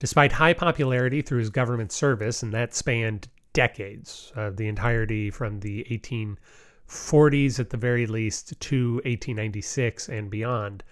Despite 0.00 0.32
high 0.32 0.54
popularity 0.54 1.22
through 1.22 1.38
his 1.38 1.50
government 1.50 1.92
service, 1.92 2.42
and 2.42 2.52
that 2.52 2.74
spanned 2.74 3.28
decades, 3.52 4.32
uh, 4.34 4.50
the 4.50 4.66
entirety 4.66 5.30
from 5.30 5.60
the 5.60 5.86
1840s 5.88 7.60
at 7.60 7.70
the 7.70 7.76
very 7.76 8.08
least 8.08 8.58
to 8.58 8.94
1896 9.04 10.08
and 10.08 10.28
beyond, 10.30 10.82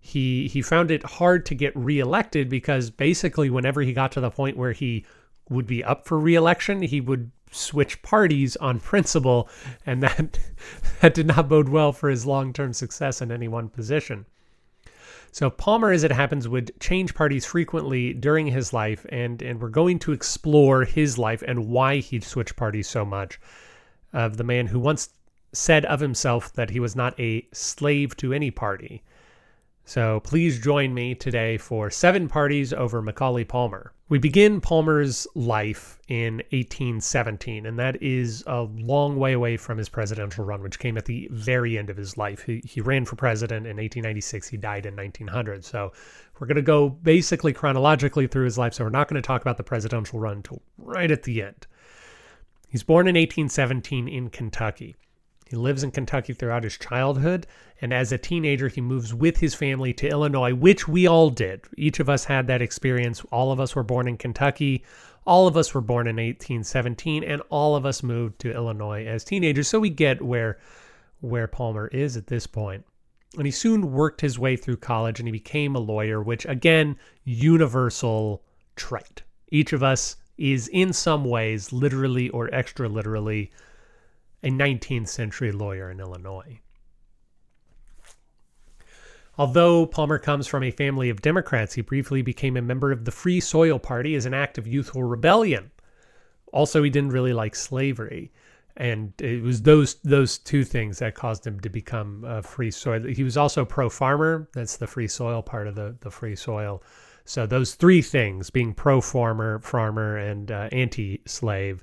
he 0.00 0.48
he 0.48 0.62
found 0.62 0.90
it 0.90 1.02
hard 1.02 1.44
to 1.46 1.54
get 1.54 1.76
reelected 1.76 2.48
because 2.48 2.90
basically 2.90 3.50
whenever 3.50 3.82
he 3.82 3.92
got 3.92 4.12
to 4.12 4.20
the 4.20 4.30
point 4.30 4.56
where 4.56 4.72
he 4.72 5.04
would 5.48 5.66
be 5.66 5.82
up 5.82 6.06
for 6.06 6.18
reelection, 6.18 6.82
he 6.82 7.00
would 7.00 7.30
switch 7.50 8.02
parties 8.02 8.56
on 8.56 8.80
principle, 8.80 9.48
and 9.86 10.02
that 10.02 10.38
that 11.00 11.14
did 11.14 11.26
not 11.26 11.48
bode 11.48 11.68
well 11.68 11.92
for 11.92 12.08
his 12.08 12.26
long-term 12.26 12.72
success 12.72 13.20
in 13.20 13.32
any 13.32 13.48
one 13.48 13.68
position. 13.68 14.26
So 15.30 15.50
Palmer, 15.50 15.92
as 15.92 16.04
it 16.04 16.12
happens, 16.12 16.48
would 16.48 16.72
change 16.80 17.14
parties 17.14 17.44
frequently 17.44 18.14
during 18.14 18.46
his 18.46 18.72
life, 18.72 19.04
and 19.10 19.42
and 19.42 19.60
we're 19.60 19.68
going 19.68 19.98
to 20.00 20.12
explore 20.12 20.84
his 20.84 21.18
life 21.18 21.42
and 21.46 21.68
why 21.68 21.96
he'd 21.96 22.24
switch 22.24 22.56
parties 22.56 22.88
so 22.88 23.04
much. 23.04 23.40
Of 24.12 24.38
the 24.38 24.44
man 24.44 24.68
who 24.68 24.80
once 24.80 25.10
said 25.52 25.84
of 25.84 26.00
himself 26.00 26.52
that 26.54 26.70
he 26.70 26.80
was 26.80 26.96
not 26.96 27.18
a 27.20 27.46
slave 27.52 28.16
to 28.16 28.32
any 28.32 28.50
party. 28.50 29.02
So 29.88 30.20
please 30.20 30.58
join 30.58 30.92
me 30.92 31.14
today 31.14 31.56
for 31.56 31.88
Seven 31.88 32.28
Parties 32.28 32.74
over 32.74 33.00
Macaulay 33.00 33.44
Palmer. 33.44 33.94
We 34.10 34.18
begin 34.18 34.60
Palmer's 34.60 35.26
life 35.34 35.98
in 36.08 36.42
1817, 36.50 37.64
and 37.64 37.78
that 37.78 38.02
is 38.02 38.44
a 38.46 38.64
long 38.64 39.16
way 39.16 39.32
away 39.32 39.56
from 39.56 39.78
his 39.78 39.88
presidential 39.88 40.44
run, 40.44 40.60
which 40.62 40.78
came 40.78 40.98
at 40.98 41.06
the 41.06 41.26
very 41.32 41.78
end 41.78 41.88
of 41.88 41.96
his 41.96 42.18
life. 42.18 42.42
He, 42.42 42.60
he 42.66 42.82
ran 42.82 43.06
for 43.06 43.16
president 43.16 43.64
in 43.64 43.78
1896, 43.78 44.48
he 44.48 44.58
died 44.58 44.84
in 44.84 44.94
1900. 44.94 45.64
So 45.64 45.92
we're 46.38 46.48
going 46.48 46.56
to 46.56 46.62
go 46.62 46.90
basically 46.90 47.54
chronologically 47.54 48.26
through 48.26 48.44
his 48.44 48.58
life, 48.58 48.74
so 48.74 48.84
we're 48.84 48.90
not 48.90 49.08
going 49.08 49.22
to 49.22 49.26
talk 49.26 49.40
about 49.40 49.56
the 49.56 49.64
presidential 49.64 50.20
run 50.20 50.36
until 50.36 50.60
right 50.76 51.10
at 51.10 51.22
the 51.22 51.40
end. 51.40 51.66
He's 52.68 52.82
born 52.82 53.08
in 53.08 53.14
1817 53.14 54.06
in 54.06 54.28
Kentucky. 54.28 54.96
He 55.48 55.56
lives 55.56 55.82
in 55.82 55.90
Kentucky 55.90 56.34
throughout 56.34 56.64
his 56.64 56.76
childhood, 56.76 57.46
and 57.80 57.92
as 57.92 58.12
a 58.12 58.18
teenager, 58.18 58.68
he 58.68 58.82
moves 58.82 59.14
with 59.14 59.38
his 59.38 59.54
family 59.54 59.94
to 59.94 60.08
Illinois, 60.08 60.54
which 60.54 60.86
we 60.86 61.06
all 61.06 61.30
did. 61.30 61.62
Each 61.76 62.00
of 62.00 62.10
us 62.10 62.24
had 62.24 62.46
that 62.48 62.60
experience. 62.60 63.24
All 63.32 63.50
of 63.50 63.58
us 63.58 63.74
were 63.74 63.82
born 63.82 64.08
in 64.08 64.18
Kentucky. 64.18 64.84
All 65.26 65.46
of 65.46 65.56
us 65.56 65.72
were 65.72 65.80
born 65.80 66.06
in 66.06 66.16
1817, 66.16 67.24
and 67.24 67.40
all 67.48 67.76
of 67.76 67.86
us 67.86 68.02
moved 68.02 68.38
to 68.40 68.52
Illinois 68.52 69.06
as 69.06 69.24
teenagers. 69.24 69.68
So 69.68 69.80
we 69.80 69.90
get 69.90 70.20
where 70.20 70.58
where 71.20 71.48
Palmer 71.48 71.88
is 71.88 72.16
at 72.16 72.26
this 72.26 72.46
point. 72.46 72.84
And 73.36 73.46
he 73.46 73.50
soon 73.50 73.92
worked 73.92 74.20
his 74.20 74.38
way 74.38 74.56
through 74.56 74.76
college 74.76 75.18
and 75.18 75.26
he 75.26 75.32
became 75.32 75.74
a 75.74 75.80
lawyer, 75.80 76.22
which 76.22 76.46
again, 76.46 76.96
universal 77.24 78.42
trait. 78.76 79.22
Each 79.50 79.72
of 79.72 79.82
us 79.82 80.16
is 80.38 80.68
in 80.68 80.92
some 80.92 81.24
ways, 81.24 81.72
literally 81.72 82.28
or 82.30 82.52
extra 82.54 82.88
literally, 82.88 83.50
a 84.42 84.50
19th 84.50 85.08
century 85.08 85.52
lawyer 85.52 85.90
in 85.90 86.00
Illinois. 86.00 86.60
Although 89.36 89.86
Palmer 89.86 90.18
comes 90.18 90.46
from 90.46 90.64
a 90.64 90.70
family 90.70 91.10
of 91.10 91.22
Democrats, 91.22 91.74
he 91.74 91.80
briefly 91.80 92.22
became 92.22 92.56
a 92.56 92.62
member 92.62 92.90
of 92.90 93.04
the 93.04 93.12
Free 93.12 93.38
Soil 93.38 93.78
Party 93.78 94.14
as 94.16 94.26
an 94.26 94.34
act 94.34 94.58
of 94.58 94.66
youthful 94.66 95.04
rebellion. 95.04 95.70
Also, 96.52 96.82
he 96.82 96.90
didn't 96.90 97.12
really 97.12 97.32
like 97.32 97.54
slavery 97.54 98.32
and 98.78 99.12
it 99.20 99.42
was 99.42 99.62
those 99.62 99.96
those 100.04 100.38
two 100.38 100.64
things 100.64 101.00
that 101.00 101.14
caused 101.14 101.44
him 101.44 101.58
to 101.60 101.68
become 101.68 102.24
a 102.24 102.42
free 102.42 102.70
soil. 102.70 103.02
He 103.02 103.24
was 103.24 103.36
also 103.36 103.64
pro 103.64 103.90
farmer. 103.90 104.48
That's 104.54 104.76
the 104.76 104.86
free 104.86 105.08
soil 105.08 105.42
part 105.42 105.66
of 105.66 105.74
the 105.74 105.96
the 106.00 106.10
free 106.10 106.36
soil. 106.36 106.82
So 107.24 107.44
those 107.44 107.74
three 107.74 108.00
things, 108.00 108.48
being 108.48 108.72
pro 108.72 109.00
farmer, 109.02 109.58
farmer, 109.58 110.16
and 110.16 110.50
uh, 110.50 110.68
anti 110.72 111.20
slave, 111.26 111.82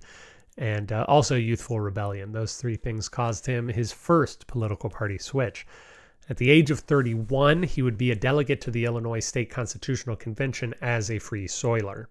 and 0.58 0.92
uh, 0.92 1.06
also 1.08 1.36
youthful 1.36 1.80
rebellion, 1.80 2.32
those 2.32 2.56
three 2.56 2.76
things 2.76 3.10
caused 3.10 3.46
him 3.46 3.68
his 3.68 3.92
first 3.92 4.48
political 4.48 4.90
party 4.90 5.18
switch. 5.18 5.68
At 6.30 6.38
the 6.38 6.50
age 6.50 6.72
of 6.72 6.80
31, 6.80 7.64
he 7.64 7.82
would 7.82 7.98
be 7.98 8.12
a 8.12 8.16
delegate 8.16 8.62
to 8.62 8.72
the 8.72 8.86
Illinois 8.86 9.20
State 9.20 9.50
Constitutional 9.50 10.16
Convention 10.16 10.74
as 10.82 11.12
a 11.12 11.20
free 11.20 11.48
soiler, 11.48 12.10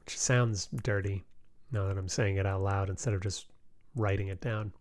which 0.00 0.18
sounds 0.18 0.68
dirty 0.82 1.24
now 1.70 1.86
that 1.86 1.98
I'm 1.98 2.08
saying 2.08 2.36
it 2.36 2.46
out 2.46 2.62
loud 2.62 2.90
instead 2.90 3.14
of 3.14 3.20
just 3.20 3.46
writing 3.94 4.28
it 4.28 4.40
down. 4.40 4.72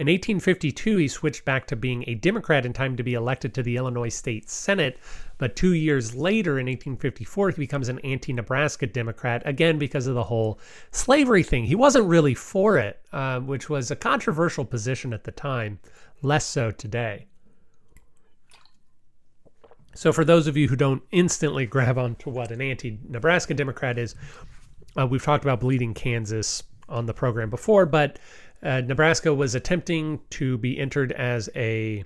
In 0.00 0.06
1852, 0.06 0.96
he 0.96 1.08
switched 1.08 1.44
back 1.44 1.66
to 1.66 1.76
being 1.76 2.04
a 2.06 2.14
Democrat 2.14 2.64
in 2.64 2.72
time 2.72 2.96
to 2.96 3.02
be 3.02 3.12
elected 3.12 3.52
to 3.52 3.62
the 3.62 3.76
Illinois 3.76 4.08
State 4.08 4.48
Senate. 4.48 4.98
But 5.36 5.56
two 5.56 5.74
years 5.74 6.14
later, 6.14 6.52
in 6.52 6.64
1854, 6.64 7.50
he 7.50 7.56
becomes 7.56 7.90
an 7.90 7.98
anti 7.98 8.32
Nebraska 8.32 8.86
Democrat, 8.86 9.42
again 9.44 9.78
because 9.78 10.06
of 10.06 10.14
the 10.14 10.24
whole 10.24 10.58
slavery 10.90 11.42
thing. 11.42 11.66
He 11.66 11.74
wasn't 11.74 12.06
really 12.06 12.32
for 12.32 12.78
it, 12.78 12.98
uh, 13.12 13.40
which 13.40 13.68
was 13.68 13.90
a 13.90 13.96
controversial 13.96 14.64
position 14.64 15.12
at 15.12 15.24
the 15.24 15.32
time, 15.32 15.78
less 16.22 16.46
so 16.46 16.70
today. 16.70 17.26
So, 19.94 20.14
for 20.14 20.24
those 20.24 20.46
of 20.46 20.56
you 20.56 20.68
who 20.68 20.76
don't 20.76 21.02
instantly 21.10 21.66
grab 21.66 21.98
onto 21.98 22.30
what 22.30 22.50
an 22.50 22.62
anti 22.62 22.98
Nebraska 23.06 23.52
Democrat 23.52 23.98
is, 23.98 24.14
uh, 24.98 25.06
we've 25.06 25.22
talked 25.22 25.44
about 25.44 25.60
bleeding 25.60 25.92
Kansas 25.92 26.62
on 26.88 27.04
the 27.06 27.14
program 27.14 27.50
before, 27.50 27.86
but 27.86 28.18
uh, 28.62 28.80
Nebraska 28.82 29.32
was 29.32 29.54
attempting 29.54 30.20
to 30.30 30.58
be 30.58 30.78
entered 30.78 31.12
as 31.12 31.48
a, 31.56 32.04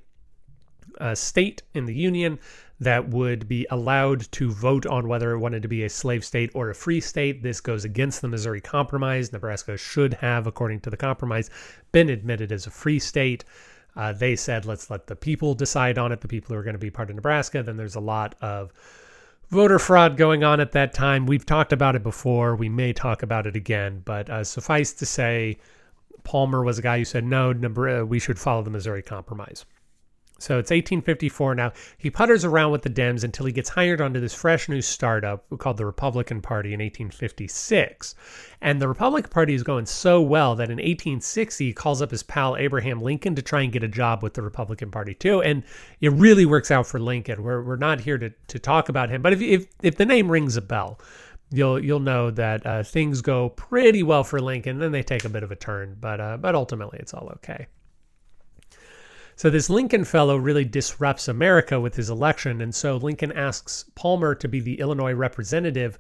a, 0.99 1.17
state 1.17 1.63
in 1.75 1.85
the 1.85 1.95
Union 1.95 2.39
that 2.81 3.09
would 3.09 3.49
be 3.49 3.67
allowed 3.71 4.31
to 4.33 4.51
vote 4.51 4.87
on 4.87 5.09
whether 5.09 5.33
it 5.33 5.39
wanted 5.39 5.63
to 5.63 5.69
be 5.69 5.85
a 5.85 5.89
slave 5.89 6.25
state 6.25 6.51
or 6.55 6.71
a 6.71 6.75
free 6.75 7.01
state. 7.01 7.43
This 7.43 7.61
goes 7.61 7.85
against 7.85 8.21
the 8.21 8.29
Missouri 8.29 8.61
Compromise. 8.61 9.33
Nebraska 9.33 9.77
should 9.77 10.15
have, 10.15 10.47
according 10.47 10.81
to 10.81 10.91
the 10.91 10.97
compromise, 10.97 11.51
been 11.93 12.09
admitted 12.09 12.53
as 12.53 12.67
a 12.67 12.71
free 12.71 12.99
state. 12.99 13.45
Uh, 13.97 14.13
they 14.13 14.35
said, 14.35 14.67
let's 14.67 14.91
let 14.91 15.07
the 15.07 15.17
people 15.17 15.55
decide 15.55 15.99
on 15.99 16.11
it, 16.13 16.21
the 16.21 16.29
people 16.29 16.55
who 16.55 16.61
are 16.61 16.65
going 16.65 16.75
to 16.75 16.81
be 16.81 16.91
part 16.91 17.11
of 17.11 17.17
Nebraska. 17.17 17.63
Then 17.63 17.77
there's 17.77 17.95
a 17.95 18.01
lot 18.01 18.35
of 18.41 18.73
voter 19.51 19.79
fraud 19.79 20.17
going 20.17 20.43
on 20.43 20.61
at 20.61 20.73
that 20.73 20.93
time. 20.93 21.27
We've 21.27 21.47
talked 21.47 21.73
about 21.73 21.95
it 21.95 22.03
before. 22.03 22.57
We 22.57 22.69
may 22.69 22.93
talk 22.93 23.23
about 23.23 23.47
it 23.47 23.55
again, 23.55 24.03
but 24.05 24.29
uh, 24.29 24.43
suffice 24.43 24.93
to 24.95 25.07
say, 25.07 25.59
Palmer 26.25 26.65
was 26.65 26.79
a 26.79 26.83
guy 26.83 26.99
who 26.99 27.05
said, 27.05 27.25
no, 27.25 27.51
uh, 27.53 28.05
we 28.05 28.19
should 28.19 28.39
follow 28.39 28.63
the 28.63 28.71
Missouri 28.71 29.03
Compromise. 29.03 29.65
So 30.41 30.59
it's 30.59 30.71
1854 30.71 31.55
now. 31.55 31.73
He 31.97 32.11
putters 32.11 32.45
around 32.45 32.73
with 32.73 32.83
the 32.83 32.91
Dems 32.91 33.23
until 33.23 33.47
he 33.47 33.53
gets 33.53 33.69
hired 33.69 34.01
onto 34.01 34.19
this 34.21 34.35
fresh 34.35 34.69
new 34.69 34.83
startup 34.83 35.47
called 35.59 35.77
the 35.77 35.87
Republican 35.87 36.43
Party 36.43 36.75
in 36.75 36.81
1856. 36.81 38.17
And 38.61 38.83
the 38.83 38.89
Republican 38.89 39.31
Party 39.31 39.55
is 39.55 39.63
going 39.63 39.87
so 39.87 40.21
well 40.21 40.57
that 40.57 40.71
in 40.71 40.79
1860 40.79 41.67
he 41.67 41.73
calls 41.73 42.03
up 42.03 42.11
his 42.11 42.25
pal 42.25 42.57
Abraham 42.57 43.01
Lincoln 43.01 43.37
to 43.37 43.43
try 43.43 43.63
and 43.63 43.73
get 43.73 43.85
a 43.85 43.89
job 43.89 44.25
with 44.25 44.35
the 44.35 44.43
Republican 44.43 44.91
Party 44.91 45.15
too. 45.15 45.41
And 45.41 45.63
it 46.01 46.13
really 46.13 46.47
works 46.47 46.73
out 46.73 46.87
for 46.87 46.99
Lincoln. 46.99 47.43
We're, 47.43 47.63
we're 47.63 47.77
not 47.77 48.01
here 48.01 48.19
to, 48.19 48.31
to 48.49 48.59
talk 48.59 48.89
about 48.89 49.11
him, 49.11 49.23
but 49.23 49.33
if, 49.33 49.41
if, 49.41 49.67
if 49.83 49.97
the 49.97 50.07
name 50.07 50.31
rings 50.31 50.57
a 50.57 50.63
bell, 50.63 50.99
you'll 51.51 51.83
you'll 51.83 52.01
know 52.01 52.31
that 52.31 52.67
uh, 52.67 52.83
things 52.83 53.21
go 53.21 53.51
pretty 53.51 54.03
well 54.03 54.25
for 54.25 54.41
Lincoln. 54.41 54.79
Then 54.79 54.93
they 54.93 55.03
take 55.03 55.25
a 55.25 55.29
bit 55.29 55.43
of 55.43 55.51
a 55.51 55.57
turn, 55.57 55.97
but 56.01 56.21
uh, 56.21 56.37
but 56.37 56.55
ultimately 56.55 56.99
it's 56.99 57.15
all 57.15 57.29
okay. 57.37 57.67
So 59.37 59.51
this 59.51 59.69
Lincoln 59.69 60.05
fellow 60.05 60.37
really 60.37 60.65
disrupts 60.65 61.27
America 61.27 61.81
with 61.81 61.97
his 61.97 62.09
election. 62.09 62.61
And 62.61 62.75
so 62.75 62.97
Lincoln 62.97 63.33
asks 63.33 63.85
Palmer 63.97 64.35
to 64.37 64.47
be 64.47 64.61
the 64.61 64.79
Illinois 64.79 65.13
representative 65.13 65.99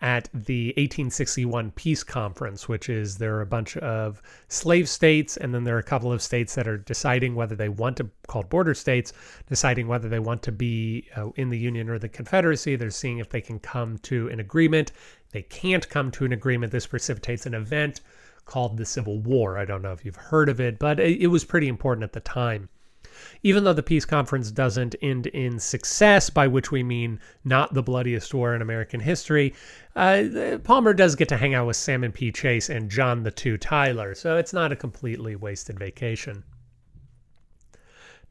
at 0.00 0.28
the 0.32 0.68
1861 0.76 1.72
Peace 1.72 2.02
Conference, 2.02 2.68
which 2.68 2.88
is 2.88 3.18
there 3.18 3.36
are 3.36 3.40
a 3.40 3.46
bunch 3.46 3.76
of 3.78 4.22
slave 4.48 4.88
states, 4.88 5.36
and 5.36 5.54
then 5.54 5.64
there 5.64 5.76
are 5.76 5.80
a 5.80 5.82
couple 5.82 6.12
of 6.12 6.22
states 6.22 6.54
that 6.54 6.68
are 6.68 6.78
deciding 6.78 7.34
whether 7.34 7.56
they 7.56 7.68
want 7.68 7.96
to, 7.96 8.08
called 8.26 8.48
border 8.48 8.74
states, 8.74 9.12
deciding 9.48 9.88
whether 9.88 10.08
they 10.08 10.18
want 10.18 10.42
to 10.42 10.52
be 10.52 11.08
uh, 11.16 11.30
in 11.36 11.48
the 11.48 11.58
Union 11.58 11.88
or 11.88 11.98
the 11.98 12.08
Confederacy. 12.08 12.76
They're 12.76 12.90
seeing 12.90 13.18
if 13.18 13.30
they 13.30 13.40
can 13.40 13.58
come 13.58 13.98
to 13.98 14.28
an 14.28 14.40
agreement. 14.40 14.92
They 15.32 15.42
can't 15.42 15.88
come 15.88 16.10
to 16.12 16.24
an 16.24 16.32
agreement. 16.32 16.72
This 16.72 16.86
precipitates 16.86 17.46
an 17.46 17.54
event 17.54 18.00
called 18.48 18.76
the 18.76 18.86
Civil 18.86 19.18
War. 19.18 19.58
I 19.58 19.64
don't 19.64 19.82
know 19.82 19.92
if 19.92 20.04
you've 20.04 20.16
heard 20.16 20.48
of 20.48 20.60
it, 20.60 20.78
but 20.78 20.98
it, 20.98 21.28
was 21.28 21.44
pretty 21.44 21.68
important 21.68 22.02
at 22.02 22.14
the 22.14 22.20
time. 22.20 22.68
Even 23.42 23.64
though 23.64 23.72
the 23.72 23.82
peace 23.82 24.04
conference 24.04 24.50
doesn't 24.50 24.94
end 25.02 25.26
in 25.26 25.58
success, 25.58 26.30
by 26.30 26.46
which 26.46 26.70
we 26.70 26.82
mean 26.82 27.20
not 27.44 27.74
the 27.74 27.82
bloodiest 27.82 28.32
war 28.34 28.54
in 28.54 28.62
American 28.62 29.00
history, 29.00 29.54
uh, 29.96 30.58
Palmer 30.64 30.94
does 30.94 31.14
get 31.14 31.28
to 31.28 31.36
hang 31.36 31.54
out 31.54 31.66
with 31.66 31.76
Salmon 31.76 32.12
P. 32.12 32.32
Chase 32.32 32.68
and 32.68 32.90
John 32.90 33.22
the 33.22 33.30
Two 33.30 33.56
Tyler, 33.56 34.14
so 34.14 34.36
it's 34.36 34.52
not 34.52 34.72
a 34.72 34.76
completely 34.76 35.36
wasted 35.36 35.78
vacation. 35.78 36.44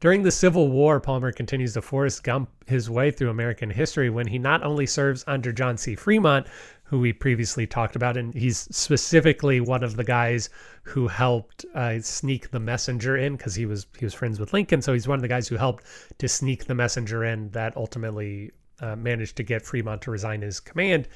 During 0.00 0.22
the 0.22 0.30
Civil 0.30 0.68
War, 0.68 1.00
Palmer 1.00 1.32
continues 1.32 1.72
to 1.72 1.82
Forrest 1.82 2.22
Gump 2.22 2.50
his 2.68 2.88
way 2.88 3.10
through 3.10 3.30
American 3.30 3.68
history 3.68 4.08
when 4.08 4.28
he 4.28 4.38
not 4.38 4.62
only 4.62 4.86
serves 4.86 5.24
under 5.26 5.50
John 5.50 5.76
C. 5.76 5.96
Fremont, 5.96 6.46
who 6.88 6.98
we 6.98 7.12
previously 7.12 7.66
talked 7.66 7.96
about, 7.96 8.16
and 8.16 8.32
he's 8.34 8.60
specifically 8.74 9.60
one 9.60 9.84
of 9.84 9.96
the 9.96 10.04
guys 10.04 10.48
who 10.82 11.06
helped 11.06 11.66
uh, 11.74 12.00
sneak 12.00 12.50
the 12.50 12.60
messenger 12.60 13.16
in 13.16 13.36
because 13.36 13.54
he 13.54 13.66
was 13.66 13.86
he 13.98 14.06
was 14.06 14.14
friends 14.14 14.40
with 14.40 14.54
Lincoln, 14.54 14.80
so 14.80 14.94
he's 14.94 15.06
one 15.06 15.18
of 15.18 15.22
the 15.22 15.28
guys 15.28 15.48
who 15.48 15.56
helped 15.56 15.84
to 16.16 16.28
sneak 16.28 16.64
the 16.64 16.74
messenger 16.74 17.24
in 17.24 17.50
that 17.50 17.76
ultimately 17.76 18.50
uh, 18.80 18.96
managed 18.96 19.36
to 19.36 19.42
get 19.42 19.66
Fremont 19.66 20.00
to 20.02 20.10
resign 20.10 20.40
his 20.40 20.60
command. 20.60 21.08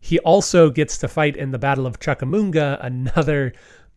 He 0.00 0.18
also 0.20 0.70
gets 0.70 0.96
to 0.98 1.08
fight 1.08 1.36
in 1.36 1.50
the 1.50 1.58
Battle 1.58 1.86
of 1.86 2.00
Chickamauga, 2.00 2.78
another 2.80 3.52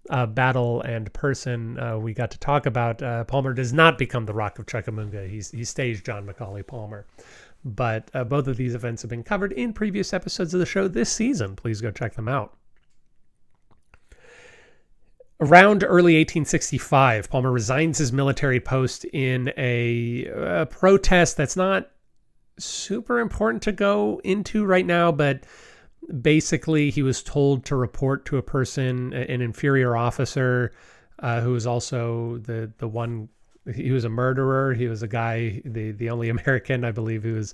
uh, 0.10 0.26
battle 0.26 0.82
and 0.82 1.12
person 1.14 1.80
uh, 1.80 1.98
we 1.98 2.14
got 2.14 2.32
to 2.32 2.40
talk 2.40 2.66
about. 2.66 3.02
Uh, 3.02 3.24
Palmer 3.24 3.54
does 3.54 3.72
not 3.72 3.98
become 3.98 4.26
the 4.26 4.34
Rock 4.34 4.60
of 4.60 4.68
Chickamauga. 4.68 5.26
He's, 5.26 5.52
he 5.52 5.64
stays 5.64 6.02
John 6.02 6.26
Macaulay 6.26 6.64
Palmer. 6.64 7.06
But 7.66 8.12
uh, 8.14 8.24
both 8.26 8.48
of 8.48 8.58
these 8.58 8.76
events 8.76 9.02
have 9.02 9.10
been 9.10 9.24
covered 9.24 9.54
in 9.54 9.74
previous 9.74 10.14
episodes 10.14 10.54
of 10.54 10.60
the 10.60 10.66
show 10.66 10.88
this 10.88 11.12
season. 11.12 11.56
Please 11.56 11.82
go 11.82 11.92
check 11.92 12.16
them 12.16 12.28
out. 12.28 12.58
Around 15.40 15.84
early 15.84 16.16
1865, 16.16 17.30
Palmer 17.30 17.52
resigns 17.52 17.98
his 17.98 18.14
military 18.14 18.60
post 18.60 19.04
in 19.06 19.52
a, 19.58 20.26
a, 20.26 20.66
protest 20.68 21.36
that's 21.36 21.58
not 21.58 21.90
super 22.58 23.20
important 23.20 23.62
to 23.64 23.72
go 23.72 24.22
into 24.24 24.64
right 24.64 24.86
now, 24.86 25.12
but 25.12 25.44
basically 26.22 26.92
he 26.92 27.02
was 27.02 27.24
told 27.24 27.66
to 27.66 27.76
report 27.76 28.26
to 28.26 28.38
a 28.38 28.42
person, 28.42 29.12
an 29.14 29.42
inferior 29.42 29.98
officer, 29.98 30.72
uh, 31.20 31.42
who 31.42 31.54
was 31.54 31.66
also 31.66 32.38
the 32.40 32.72
the 32.78 32.88
one 32.88 33.30
he 33.74 33.92
was 33.92 34.04
a 34.04 34.10
murderer. 34.10 34.74
He 34.74 34.88
was 34.88 35.04
a 35.04 35.08
guy, 35.08 35.62
the 35.66 35.92
the 35.92 36.10
only 36.10 36.30
American, 36.38 36.84
I 36.84 36.92
believe, 36.92 37.24
who 37.24 37.36
was 37.36 37.54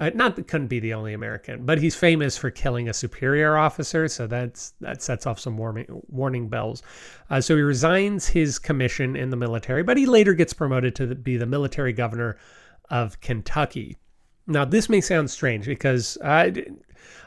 uh, 0.00 0.10
not 0.14 0.34
couldn't 0.46 0.68
be 0.68 0.80
the 0.80 0.94
only 0.94 1.12
American, 1.12 1.66
but 1.66 1.78
he's 1.78 1.94
famous 1.94 2.36
for 2.36 2.50
killing 2.50 2.88
a 2.88 2.94
superior 2.94 3.56
officer. 3.56 4.08
So 4.08 4.26
that's 4.26 4.72
that 4.80 5.02
sets 5.02 5.26
off 5.26 5.38
some 5.38 5.58
warning 5.58 5.86
warning 6.08 6.48
bells. 6.48 6.82
Uh, 7.28 7.40
so 7.40 7.54
he 7.54 7.62
resigns 7.62 8.28
his 8.28 8.58
commission 8.58 9.14
in 9.14 9.30
the 9.30 9.36
military, 9.36 9.82
but 9.82 9.98
he 9.98 10.06
later 10.06 10.32
gets 10.32 10.54
promoted 10.54 10.94
to 10.96 11.06
the, 11.06 11.14
be 11.14 11.36
the 11.36 11.46
military 11.46 11.92
governor 11.92 12.38
of 12.88 13.20
Kentucky. 13.20 13.98
Now 14.46 14.64
this 14.64 14.88
may 14.88 15.02
sound 15.02 15.30
strange 15.30 15.66
because 15.66 16.16
uh, 16.18 16.50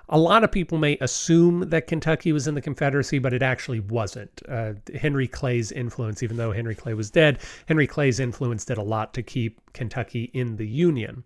a 0.10 0.18
lot 0.18 0.44
of 0.44 0.52
people 0.52 0.78
may 0.78 0.98
assume 1.02 1.70
that 1.70 1.88
Kentucky 1.88 2.32
was 2.32 2.48
in 2.48 2.56
the 2.56 2.62
Confederacy, 2.62 3.20
but 3.20 3.34
it 3.34 3.42
actually 3.42 3.80
wasn't. 3.80 4.42
Uh, 4.48 4.74
Henry 4.96 5.28
Clay's 5.28 5.72
influence, 5.72 6.24
even 6.24 6.38
though 6.38 6.52
Henry 6.52 6.76
Clay 6.76 6.94
was 6.94 7.10
dead, 7.10 7.40
Henry 7.68 7.88
Clay's 7.88 8.20
influence 8.20 8.66
did 8.66 8.78
a 8.78 8.84
lot 8.84 9.14
to 9.14 9.24
keep 9.24 9.60
Kentucky 9.74 10.30
in 10.34 10.58
the 10.58 10.68
Union. 10.68 11.24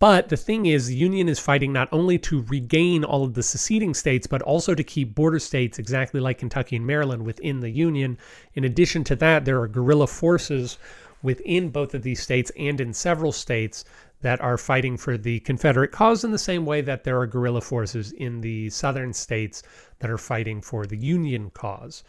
But 0.00 0.30
the 0.30 0.36
thing 0.36 0.66
is, 0.66 0.88
the 0.88 0.96
Union 0.96 1.28
is 1.28 1.38
fighting 1.38 1.72
not 1.72 1.88
only 1.92 2.18
to 2.18 2.42
regain 2.48 3.04
all 3.04 3.22
of 3.22 3.34
the 3.34 3.42
seceding 3.42 3.94
states, 3.94 4.26
but 4.26 4.42
also 4.42 4.74
to 4.74 4.82
keep 4.82 5.14
border 5.14 5.38
states 5.38 5.78
exactly 5.78 6.18
like 6.18 6.38
Kentucky 6.38 6.74
and 6.74 6.86
Maryland 6.86 7.24
within 7.24 7.60
the 7.60 7.70
Union. 7.70 8.18
In 8.54 8.64
addition 8.64 9.04
to 9.04 9.16
that, 9.16 9.44
there 9.44 9.60
are 9.60 9.68
guerrilla 9.68 10.08
forces 10.08 10.76
within 11.22 11.68
both 11.68 11.94
of 11.94 12.02
these 12.02 12.20
states 12.20 12.50
and 12.58 12.80
in 12.80 12.92
several 12.92 13.30
states 13.30 13.84
that 14.22 14.40
are 14.40 14.58
fighting 14.58 14.96
for 14.96 15.16
the 15.16 15.40
Confederate 15.40 15.92
cause 15.92 16.24
in 16.24 16.30
the 16.30 16.38
same 16.38 16.66
way 16.66 16.80
that 16.82 17.04
there 17.04 17.18
are 17.20 17.26
guerrilla 17.26 17.60
forces 17.60 18.12
in 18.12 18.40
the 18.40 18.70
southern 18.70 19.12
states 19.12 19.62
that 20.00 20.10
are 20.10 20.18
fighting 20.18 20.60
for 20.60 20.86
the 20.86 20.96
Union 20.96 21.50
cause. 21.50 22.04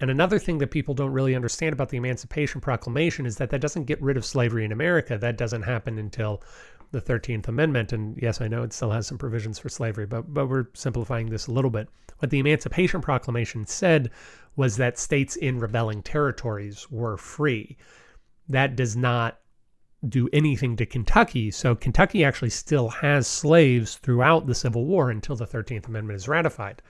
And 0.00 0.10
another 0.10 0.38
thing 0.38 0.58
that 0.58 0.72
people 0.72 0.94
don't 0.94 1.12
really 1.12 1.36
understand 1.36 1.72
about 1.72 1.90
the 1.90 1.96
Emancipation 1.96 2.60
Proclamation 2.60 3.24
is 3.24 3.36
that 3.36 3.50
that 3.50 3.60
doesn't 3.60 3.84
get 3.84 4.02
rid 4.02 4.16
of 4.16 4.24
slavery 4.24 4.64
in 4.64 4.72
America. 4.72 5.16
That 5.16 5.38
doesn't 5.38 5.62
happen 5.62 5.98
until 5.98 6.42
the 6.90 7.00
13th 7.00 7.48
Amendment. 7.48 7.92
And 7.92 8.18
yes, 8.20 8.40
I 8.40 8.48
know 8.48 8.62
it 8.62 8.72
still 8.72 8.90
has 8.90 9.06
some 9.06 9.18
provisions 9.18 9.58
for 9.58 9.68
slavery, 9.68 10.06
but, 10.06 10.32
but 10.32 10.48
we're 10.48 10.66
simplifying 10.74 11.30
this 11.30 11.46
a 11.46 11.52
little 11.52 11.70
bit. 11.70 11.88
What 12.18 12.30
the 12.30 12.38
Emancipation 12.38 13.00
Proclamation 13.00 13.66
said 13.66 14.10
was 14.56 14.76
that 14.76 14.98
states 14.98 15.36
in 15.36 15.58
rebelling 15.58 16.02
territories 16.02 16.90
were 16.90 17.16
free. 17.16 17.76
That 18.48 18.76
does 18.76 18.96
not 18.96 19.38
do 20.08 20.28
anything 20.32 20.76
to 20.76 20.86
Kentucky. 20.86 21.50
So 21.50 21.74
Kentucky 21.74 22.24
actually 22.24 22.50
still 22.50 22.88
has 22.88 23.26
slaves 23.26 23.96
throughout 23.96 24.46
the 24.46 24.54
Civil 24.54 24.84
War 24.84 25.10
until 25.10 25.36
the 25.36 25.46
13th 25.46 25.86
Amendment 25.86 26.16
is 26.16 26.28
ratified. 26.28 26.82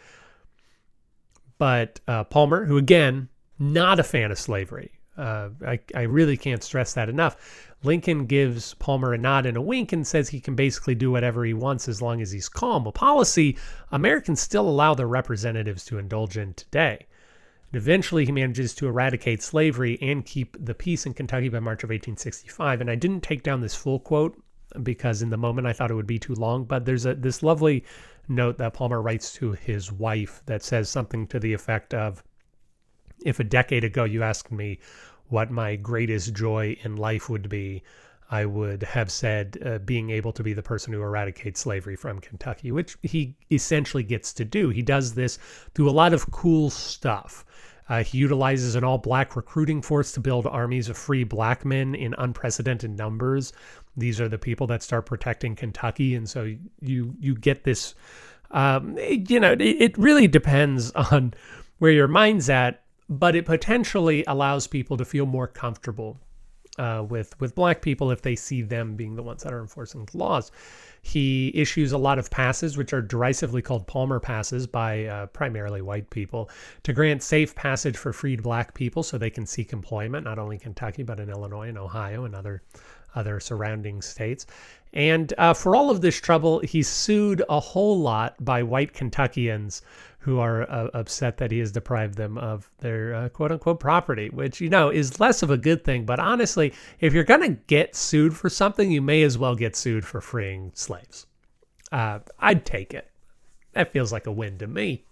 But 1.58 2.00
uh, 2.08 2.24
Palmer, 2.24 2.64
who 2.64 2.76
again, 2.76 3.28
not 3.58 4.00
a 4.00 4.02
fan 4.02 4.30
of 4.30 4.38
slavery, 4.38 4.92
uh, 5.16 5.50
I, 5.66 5.78
I 5.94 6.02
really 6.02 6.36
can't 6.36 6.62
stress 6.62 6.94
that 6.94 7.08
enough. 7.08 7.68
Lincoln 7.84 8.26
gives 8.26 8.74
Palmer 8.74 9.12
a 9.12 9.18
nod 9.18 9.44
and 9.44 9.56
a 9.56 9.62
wink 9.62 9.92
and 9.92 10.06
says 10.06 10.28
he 10.28 10.40
can 10.40 10.54
basically 10.54 10.94
do 10.94 11.10
whatever 11.10 11.44
he 11.44 11.52
wants 11.52 11.88
as 11.88 12.00
long 12.00 12.22
as 12.22 12.32
he's 12.32 12.48
calm. 12.48 12.86
A 12.86 12.92
policy 12.92 13.58
Americans 13.90 14.40
still 14.40 14.68
allow 14.68 14.94
their 14.94 15.08
representatives 15.08 15.84
to 15.86 15.98
indulge 15.98 16.36
in 16.36 16.54
today. 16.54 17.06
And 17.72 17.80
eventually, 17.80 18.26
he 18.26 18.32
manages 18.32 18.74
to 18.74 18.86
eradicate 18.86 19.42
slavery 19.42 19.98
and 20.02 20.26
keep 20.26 20.56
the 20.62 20.74
peace 20.74 21.06
in 21.06 21.14
Kentucky 21.14 21.48
by 21.48 21.60
March 21.60 21.82
of 21.82 21.88
1865. 21.88 22.80
And 22.80 22.90
I 22.90 22.94
didn't 22.94 23.22
take 23.22 23.42
down 23.42 23.60
this 23.60 23.74
full 23.74 23.98
quote 23.98 24.36
because 24.82 25.22
in 25.22 25.30
the 25.30 25.36
moment 25.36 25.66
I 25.66 25.72
thought 25.72 25.90
it 25.90 25.94
would 25.94 26.06
be 26.06 26.18
too 26.18 26.34
long, 26.34 26.64
but 26.64 26.84
there's 26.84 27.06
a 27.06 27.14
this 27.14 27.42
lovely 27.42 27.84
note 28.28 28.58
that 28.58 28.74
Palmer 28.74 29.02
writes 29.02 29.32
to 29.34 29.52
his 29.52 29.90
wife 29.90 30.42
that 30.46 30.62
says 30.62 30.88
something 30.88 31.26
to 31.28 31.38
the 31.38 31.52
effect 31.52 31.92
of 31.94 32.22
If 33.24 33.40
a 33.40 33.44
decade 33.44 33.84
ago 33.84 34.04
you 34.04 34.22
asked 34.22 34.52
me 34.52 34.78
what 35.28 35.50
my 35.50 35.76
greatest 35.76 36.34
joy 36.34 36.76
in 36.82 36.96
life 36.96 37.28
would 37.28 37.48
be, 37.48 37.82
I 38.32 38.46
would 38.46 38.82
have 38.82 39.12
said 39.12 39.58
uh, 39.64 39.78
being 39.78 40.10
able 40.10 40.32
to 40.32 40.42
be 40.42 40.52
the 40.52 40.62
person 40.62 40.92
who 40.92 41.00
eradicates 41.00 41.60
slavery 41.60 41.94
from 41.94 42.18
Kentucky, 42.18 42.72
which 42.72 42.96
he 43.02 43.36
essentially 43.50 44.02
gets 44.02 44.32
to 44.34 44.44
do. 44.44 44.70
He 44.70 44.82
does 44.82 45.14
this 45.14 45.38
through 45.74 45.88
a 45.88 45.92
lot 45.92 46.12
of 46.12 46.30
cool 46.32 46.70
stuff. 46.70 47.44
Uh, 47.88 48.02
he 48.02 48.18
utilizes 48.18 48.74
an 48.74 48.84
all 48.84 48.98
black 48.98 49.36
recruiting 49.36 49.82
force 49.82 50.12
to 50.12 50.20
build 50.20 50.46
armies 50.46 50.88
of 50.88 50.96
free 50.96 51.24
black 51.24 51.64
men 51.64 51.94
in 51.94 52.14
unprecedented 52.16 52.96
numbers 52.96 53.52
these 53.96 54.20
are 54.20 54.28
the 54.28 54.38
people 54.38 54.66
that 54.68 54.82
start 54.82 55.06
protecting 55.06 55.54
Kentucky, 55.54 56.14
and 56.14 56.28
so 56.28 56.54
you 56.80 57.14
you 57.20 57.34
get 57.34 57.64
this. 57.64 57.94
Um, 58.50 58.98
you 58.98 59.40
know, 59.40 59.52
it, 59.52 59.60
it 59.60 59.98
really 59.98 60.28
depends 60.28 60.90
on 61.12 61.34
where 61.78 61.92
your 61.92 62.08
mind's 62.08 62.48
at, 62.48 62.82
but 63.08 63.34
it 63.34 63.46
potentially 63.46 64.24
allows 64.26 64.66
people 64.66 64.96
to 64.96 65.04
feel 65.04 65.26
more 65.26 65.46
comfortable 65.46 66.20
uh, 66.78 67.04
with 67.08 67.38
with 67.40 67.54
black 67.54 67.82
people 67.82 68.10
if 68.10 68.22
they 68.22 68.34
see 68.34 68.62
them 68.62 68.96
being 68.96 69.14
the 69.14 69.22
ones 69.22 69.42
that 69.42 69.52
are 69.52 69.60
enforcing 69.60 70.04
the 70.04 70.16
laws. 70.16 70.50
He 71.02 71.50
issues 71.54 71.90
a 71.90 71.98
lot 71.98 72.18
of 72.18 72.30
passes, 72.30 72.76
which 72.76 72.92
are 72.92 73.02
derisively 73.02 73.60
called 73.60 73.86
Palmer 73.88 74.20
passes 74.20 74.66
by 74.68 75.06
uh, 75.06 75.26
primarily 75.26 75.82
white 75.82 76.08
people, 76.10 76.48
to 76.84 76.92
grant 76.92 77.22
safe 77.22 77.54
passage 77.56 77.96
for 77.96 78.12
freed 78.12 78.42
black 78.42 78.72
people 78.72 79.02
so 79.02 79.18
they 79.18 79.30
can 79.30 79.44
seek 79.44 79.72
employment, 79.72 80.24
not 80.24 80.38
only 80.38 80.56
in 80.56 80.60
Kentucky, 80.60 81.02
but 81.02 81.18
in 81.18 81.28
Illinois 81.28 81.68
and 81.68 81.78
Ohio 81.78 82.24
and 82.24 82.36
other 82.36 82.62
other 83.14 83.40
surrounding 83.40 84.02
states. 84.02 84.46
And 84.92 85.32
uh, 85.38 85.54
for 85.54 85.74
all 85.74 85.90
of 85.90 86.02
this 86.02 86.20
trouble, 86.20 86.60
he's 86.60 86.88
sued 86.88 87.42
a 87.48 87.60
whole 87.60 87.98
lot 87.98 88.36
by 88.44 88.62
white 88.62 88.92
Kentuckians 88.92 89.82
who 90.18 90.38
are 90.38 90.70
uh, 90.70 90.88
upset 90.94 91.38
that 91.38 91.50
he 91.50 91.58
has 91.58 91.72
deprived 91.72 92.14
them 92.14 92.38
of 92.38 92.70
their 92.78 93.14
uh, 93.14 93.28
quote 93.30 93.50
unquote 93.50 93.80
property, 93.80 94.28
which, 94.28 94.60
you 94.60 94.68
know, 94.68 94.90
is 94.90 95.18
less 95.18 95.42
of 95.42 95.50
a 95.50 95.56
good 95.56 95.82
thing. 95.82 96.04
But 96.04 96.20
honestly, 96.20 96.72
if 97.00 97.12
you're 97.12 97.24
going 97.24 97.40
to 97.40 97.60
get 97.66 97.96
sued 97.96 98.36
for 98.36 98.48
something, 98.48 98.92
you 98.92 99.02
may 99.02 99.22
as 99.22 99.38
well 99.38 99.56
get 99.56 99.74
sued 99.74 100.04
for 100.04 100.20
freeing 100.20 100.70
slaves. 100.74 101.26
Uh, 101.90 102.20
I'd 102.38 102.64
take 102.64 102.94
it. 102.94 103.10
That 103.72 103.92
feels 103.92 104.12
like 104.12 104.26
a 104.26 104.32
win 104.32 104.58
to 104.58 104.66
me. 104.66 105.04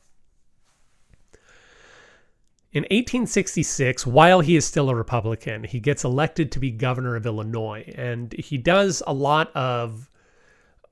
In 2.72 2.82
1866, 2.84 4.06
while 4.06 4.40
he 4.40 4.54
is 4.54 4.64
still 4.64 4.90
a 4.90 4.94
Republican, 4.94 5.64
he 5.64 5.80
gets 5.80 6.04
elected 6.04 6.52
to 6.52 6.60
be 6.60 6.70
governor 6.70 7.16
of 7.16 7.26
Illinois, 7.26 7.92
and 7.96 8.32
he 8.34 8.58
does 8.58 9.02
a 9.08 9.12
lot 9.12 9.50
of 9.56 10.08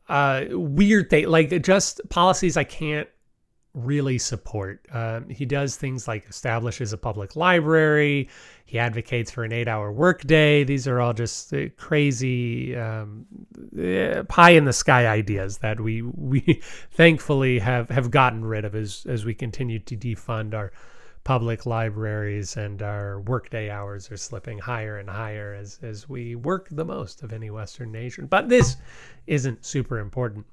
uh, 0.09 0.47
weird 0.51 1.09
things, 1.09 1.29
like 1.29 1.62
just 1.62 2.01
policies 2.09 2.57
I 2.57 2.64
can't 2.64 3.09
really 3.75 4.19
support. 4.19 4.85
Um, 4.91 5.29
he 5.29 5.45
does 5.45 5.77
things 5.77 6.09
like 6.09 6.29
establishes 6.29 6.93
a 6.93 6.99
public 6.99 7.37
library. 7.37 8.29
He 8.64 8.79
advocates 8.79 9.31
for 9.31 9.45
an 9.45 9.53
eight-hour 9.53 9.93
workday. 9.93 10.64
These 10.64 10.88
are 10.88 11.01
all 11.01 11.12
just 11.12 11.55
uh, 11.55 11.69
crazy 11.77 12.75
um, 12.77 13.27
uh, 13.79 14.25
pie 14.25 14.51
in 14.51 14.64
the 14.64 14.73
sky 14.73 15.07
ideas 15.07 15.59
that 15.59 15.79
we 15.79 16.03
we 16.17 16.61
thankfully 16.91 17.61
have 17.61 17.88
have 17.91 18.11
gotten 18.11 18.45
rid 18.45 18.64
of 18.64 18.75
as 18.75 19.07
as 19.09 19.25
we 19.25 19.35
continue 19.35 19.79
to 19.79 19.97
defund 19.97 20.55
our 20.55 20.73
public 21.29 21.67
libraries 21.67 22.57
and 22.57 22.81
our 22.81 23.21
workday 23.21 23.69
hours 23.69 24.11
are 24.11 24.17
slipping 24.17 24.59
higher 24.59 24.97
and 24.97 25.11
higher 25.11 25.53
as, 25.53 25.79
as 25.83 26.09
we 26.09 26.35
work 26.35 26.67
the 26.71 26.87
most 26.87 27.23
of 27.23 27.35
any 27.35 27.51
Western 27.51 27.93
nation. 27.93 28.25
But 28.25 28.49
this 28.49 28.79
isn't 29.27 29.67
super 29.67 29.99
important. 29.99 30.47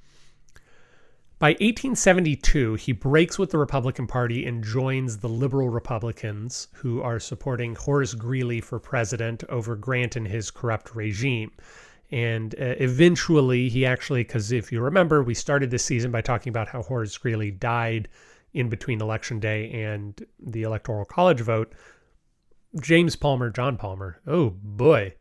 By 1.40 1.52
1872, 1.52 2.74
he 2.74 2.92
breaks 2.92 3.40
with 3.40 3.52
the 3.52 3.58
Republican 3.58 4.06
Party 4.06 4.46
and 4.46 4.66
joins 4.66 5.20
the 5.20 5.30
liberal 5.30 5.70
Republicans, 5.70 6.68
who 6.74 7.02
are 7.02 7.22
supporting 7.22 7.74
Horace 7.76 8.14
Greeley 8.14 8.60
for 8.60 8.78
president 8.78 9.46
over 9.48 9.78
Grant 9.78 10.18
and 10.18 10.28
his 10.28 10.52
corrupt 10.52 10.94
regime. 10.94 11.54
And 12.12 12.54
uh, 12.56 12.76
eventually, 12.80 13.70
he 13.70 13.86
actually, 13.86 14.26
because 14.26 14.52
if 14.52 14.74
you 14.74 14.82
remember, 14.82 15.24
we 15.24 15.36
started 15.36 15.72
this 15.72 15.86
season 15.86 16.12
by 16.12 16.20
talking 16.20 16.50
about 16.50 16.68
how 16.68 16.84
Horace 16.84 17.18
Greeley 17.18 17.52
died 17.52 18.10
in 18.56 18.70
between 18.70 19.02
election 19.02 19.40
day 19.40 19.70
and 19.70 20.26
the 20.40 20.64
electoral 20.64 21.06
college 21.06 21.42
vote, 21.42 21.74
James 22.82 23.16
Palmer, 23.16 23.52
John 23.52 23.78
Palmer, 23.78 24.22
oh 24.26 24.50
boy, 24.50 25.14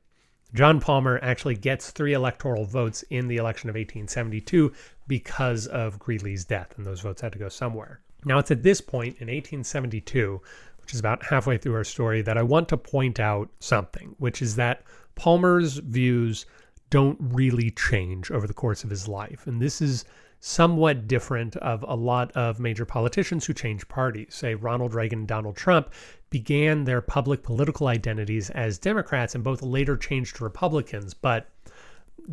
John 0.54 0.80
Palmer 0.80 1.18
actually 1.20 1.56
gets 1.56 1.90
three 1.90 2.12
electoral 2.12 2.64
votes 2.64 3.02
in 3.10 3.26
the 3.26 3.36
election 3.36 3.68
of 3.68 3.74
1872 3.74 4.72
because 5.08 5.66
of 5.66 5.98
Greeley's 5.98 6.44
death, 6.44 6.74
and 6.76 6.86
those 6.86 7.00
votes 7.00 7.20
had 7.20 7.32
to 7.32 7.38
go 7.38 7.48
somewhere. 7.48 8.00
Now, 8.24 8.38
it's 8.38 8.52
at 8.52 8.62
this 8.62 8.80
point 8.80 9.16
in 9.18 9.26
1872, 9.26 10.40
which 10.80 10.94
is 10.94 11.00
about 11.00 11.24
halfway 11.24 11.58
through 11.58 11.74
our 11.74 11.84
story, 11.84 12.22
that 12.22 12.38
I 12.38 12.42
want 12.42 12.68
to 12.68 12.76
point 12.76 13.18
out 13.18 13.50
something, 13.58 14.14
which 14.18 14.40
is 14.40 14.54
that 14.56 14.84
Palmer's 15.16 15.78
views 15.78 16.46
don't 16.90 17.18
really 17.20 17.72
change 17.72 18.30
over 18.30 18.46
the 18.46 18.54
course 18.54 18.84
of 18.84 18.90
his 18.90 19.08
life. 19.08 19.48
And 19.48 19.60
this 19.60 19.82
is 19.82 20.04
somewhat 20.46 21.08
different 21.08 21.56
of 21.56 21.82
a 21.88 21.94
lot 21.94 22.30
of 22.32 22.60
major 22.60 22.84
politicians 22.84 23.46
who 23.46 23.54
change 23.54 23.88
parties. 23.88 24.26
Say 24.28 24.54
Ronald 24.54 24.92
Reagan 24.92 25.20
and 25.20 25.28
Donald 25.28 25.56
Trump 25.56 25.90
began 26.28 26.84
their 26.84 27.00
public 27.00 27.42
political 27.42 27.86
identities 27.86 28.50
as 28.50 28.78
Democrats 28.78 29.34
and 29.34 29.42
both 29.42 29.62
later 29.62 29.96
changed 29.96 30.36
to 30.36 30.44
Republicans. 30.44 31.14
But 31.14 31.48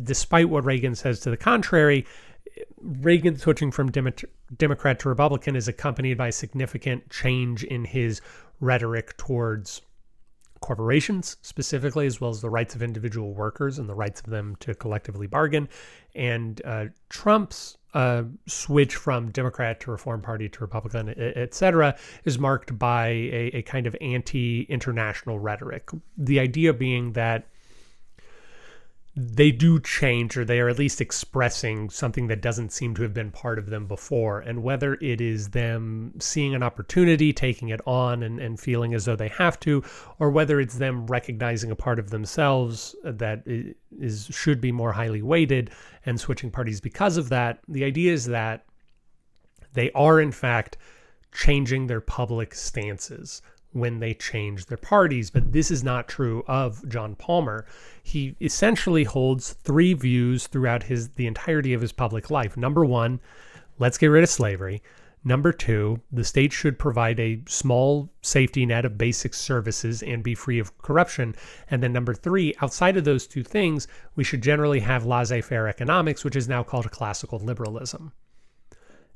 despite 0.02 0.50
what 0.50 0.66
Reagan 0.66 0.94
says 0.94 1.20
to 1.20 1.30
the 1.30 1.38
contrary, 1.38 2.04
Reagan 2.82 3.38
switching 3.38 3.70
from 3.70 3.90
Demo 3.90 4.12
Democrat 4.58 4.98
to 4.98 5.08
Republican 5.08 5.56
is 5.56 5.66
accompanied 5.66 6.18
by 6.18 6.28
significant 6.28 7.08
change 7.08 7.64
in 7.64 7.86
his 7.86 8.20
rhetoric 8.60 9.16
towards 9.16 9.80
corporations 10.60 11.38
specifically, 11.40 12.06
as 12.06 12.20
well 12.20 12.30
as 12.30 12.42
the 12.42 12.50
rights 12.50 12.74
of 12.74 12.82
individual 12.82 13.32
workers 13.32 13.78
and 13.78 13.88
the 13.88 13.94
rights 13.94 14.20
of 14.20 14.26
them 14.26 14.54
to 14.60 14.74
collectively 14.74 15.26
bargain. 15.26 15.66
And 16.14 16.60
uh, 16.66 16.86
Trump's 17.08 17.78
uh, 17.94 18.24
switch 18.46 18.96
from 18.96 19.30
Democrat 19.30 19.80
to 19.80 19.90
Reform 19.90 20.22
Party 20.22 20.48
to 20.48 20.60
Republican, 20.60 21.08
et 21.10 21.54
cetera, 21.54 21.96
is 22.24 22.38
marked 22.38 22.78
by 22.78 23.08
a, 23.08 23.50
a 23.54 23.62
kind 23.62 23.86
of 23.86 23.96
anti 24.00 24.62
international 24.62 25.38
rhetoric. 25.38 25.90
The 26.16 26.40
idea 26.40 26.72
being 26.72 27.12
that 27.12 27.48
they 29.14 29.52
do 29.52 29.78
change 29.78 30.38
or 30.38 30.44
they 30.44 30.58
are 30.58 30.70
at 30.70 30.78
least 30.78 31.00
expressing 31.00 31.90
something 31.90 32.28
that 32.28 32.40
doesn't 32.40 32.72
seem 32.72 32.94
to 32.94 33.02
have 33.02 33.12
been 33.12 33.30
part 33.30 33.58
of 33.58 33.66
them 33.66 33.86
before. 33.86 34.40
And 34.40 34.62
whether 34.62 34.94
it 34.94 35.20
is 35.20 35.50
them 35.50 36.14
seeing 36.18 36.54
an 36.54 36.62
opportunity, 36.62 37.30
taking 37.30 37.68
it 37.68 37.82
on, 37.86 38.22
and, 38.22 38.40
and 38.40 38.58
feeling 38.58 38.94
as 38.94 39.04
though 39.04 39.16
they 39.16 39.28
have 39.28 39.60
to, 39.60 39.84
or 40.18 40.30
whether 40.30 40.60
it's 40.60 40.78
them 40.78 41.06
recognizing 41.06 41.70
a 41.70 41.76
part 41.76 41.98
of 41.98 42.08
themselves 42.08 42.96
that 43.04 43.42
is 43.46 44.28
should 44.32 44.62
be 44.62 44.72
more 44.72 44.92
highly 44.92 45.20
weighted 45.20 45.70
and 46.06 46.18
switching 46.18 46.50
parties 46.50 46.80
because 46.80 47.18
of 47.18 47.28
that, 47.28 47.58
the 47.68 47.84
idea 47.84 48.12
is 48.12 48.24
that 48.26 48.64
they 49.74 49.90
are, 49.92 50.22
in 50.22 50.32
fact, 50.32 50.78
changing 51.32 51.86
their 51.86 52.00
public 52.00 52.54
stances 52.54 53.42
when 53.72 54.00
they 54.00 54.14
change 54.14 54.66
their 54.66 54.78
parties. 54.78 55.30
But 55.30 55.52
this 55.52 55.70
is 55.70 55.82
not 55.82 56.08
true 56.08 56.44
of 56.46 56.88
John 56.88 57.14
Palmer. 57.14 57.66
He 58.02 58.36
essentially 58.40 59.04
holds 59.04 59.52
three 59.52 59.94
views 59.94 60.46
throughout 60.46 60.84
his 60.84 61.10
the 61.10 61.26
entirety 61.26 61.72
of 61.72 61.80
his 61.80 61.92
public 61.92 62.30
life. 62.30 62.56
Number 62.56 62.84
one, 62.84 63.20
let's 63.78 63.98
get 63.98 64.08
rid 64.08 64.22
of 64.22 64.30
slavery. 64.30 64.82
Number 65.24 65.52
two, 65.52 66.00
the 66.10 66.24
state 66.24 66.52
should 66.52 66.80
provide 66.80 67.20
a 67.20 67.42
small 67.46 68.10
safety 68.22 68.66
net 68.66 68.84
of 68.84 68.98
basic 68.98 69.34
services 69.34 70.02
and 70.02 70.22
be 70.22 70.34
free 70.34 70.58
of 70.58 70.76
corruption. 70.78 71.36
And 71.70 71.80
then 71.80 71.92
number 71.92 72.12
three, 72.12 72.54
outside 72.60 72.96
of 72.96 73.04
those 73.04 73.28
two 73.28 73.44
things, 73.44 73.86
we 74.16 74.24
should 74.24 74.42
generally 74.42 74.80
have 74.80 75.06
laissez 75.06 75.40
faire 75.42 75.68
economics, 75.68 76.24
which 76.24 76.34
is 76.34 76.48
now 76.48 76.64
called 76.64 76.90
classical 76.90 77.38
liberalism. 77.38 78.12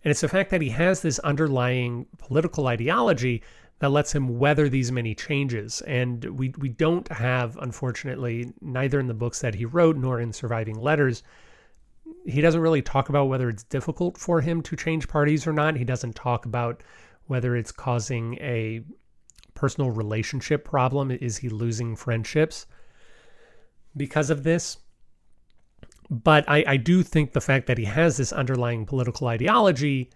And 0.05 0.13
it's 0.13 0.21
the 0.21 0.29
fact 0.29 0.51
that 0.51 0.63
he 0.63 0.69
has 0.69 1.03
this 1.03 1.19
underlying 1.21 2.07
political 2.19 2.69
ideology 2.69 3.43
that 3.79 3.91
lets 3.91 4.15
him 4.15 4.39
weather 4.39 4.69
these 4.69 4.91
many 4.91 5.15
changes. 5.15 5.83
And 5.83 6.25
we, 6.25 6.55
we 6.59 6.69
don't 6.69 7.07
have, 7.09 7.57
unfortunately, 7.59 8.53
neither 8.61 8.99
in 8.99 9.07
the 9.07 9.15
books 9.15 9.41
that 9.41 9.55
he 9.55 9.65
wrote 9.65 9.97
nor 9.97 10.21
in 10.21 10.33
surviving 10.33 10.79
letters, 10.79 11.23
he 12.25 12.41
doesn't 12.41 12.61
really 12.61 12.83
talk 12.83 13.09
about 13.09 13.27
whether 13.27 13.49
it's 13.49 13.65
difficult 13.65 14.17
for 14.17 14.41
him 14.41 14.63
to 14.63 14.77
change 14.77 15.09
parties 15.09 15.47
or 15.47 15.53
not. 15.53 15.77
He 15.77 15.85
doesn't 15.85 16.17
talk 16.17 16.47
about 16.47 16.83
whether 17.27 17.55
it's 17.55 17.73
causing 17.73 18.35
a 18.37 18.83
personal 19.55 19.91
relationship 19.91 20.65
problem. 20.65 21.11
Is 21.11 21.37
he 21.37 21.49
losing 21.49 21.97
friendships 21.97 22.67
because 23.97 24.31
of 24.31 24.43
this? 24.43 24.79
But 26.09 26.49
I, 26.49 26.65
I 26.67 26.77
do 26.77 27.03
think 27.03 27.33
the 27.33 27.41
fact 27.41 27.67
that 27.67 27.79
he 27.79 27.85
has 27.85 28.17
this 28.17 28.33
underlying 28.33 28.87
political 28.87 29.27
ideology 29.27 30.11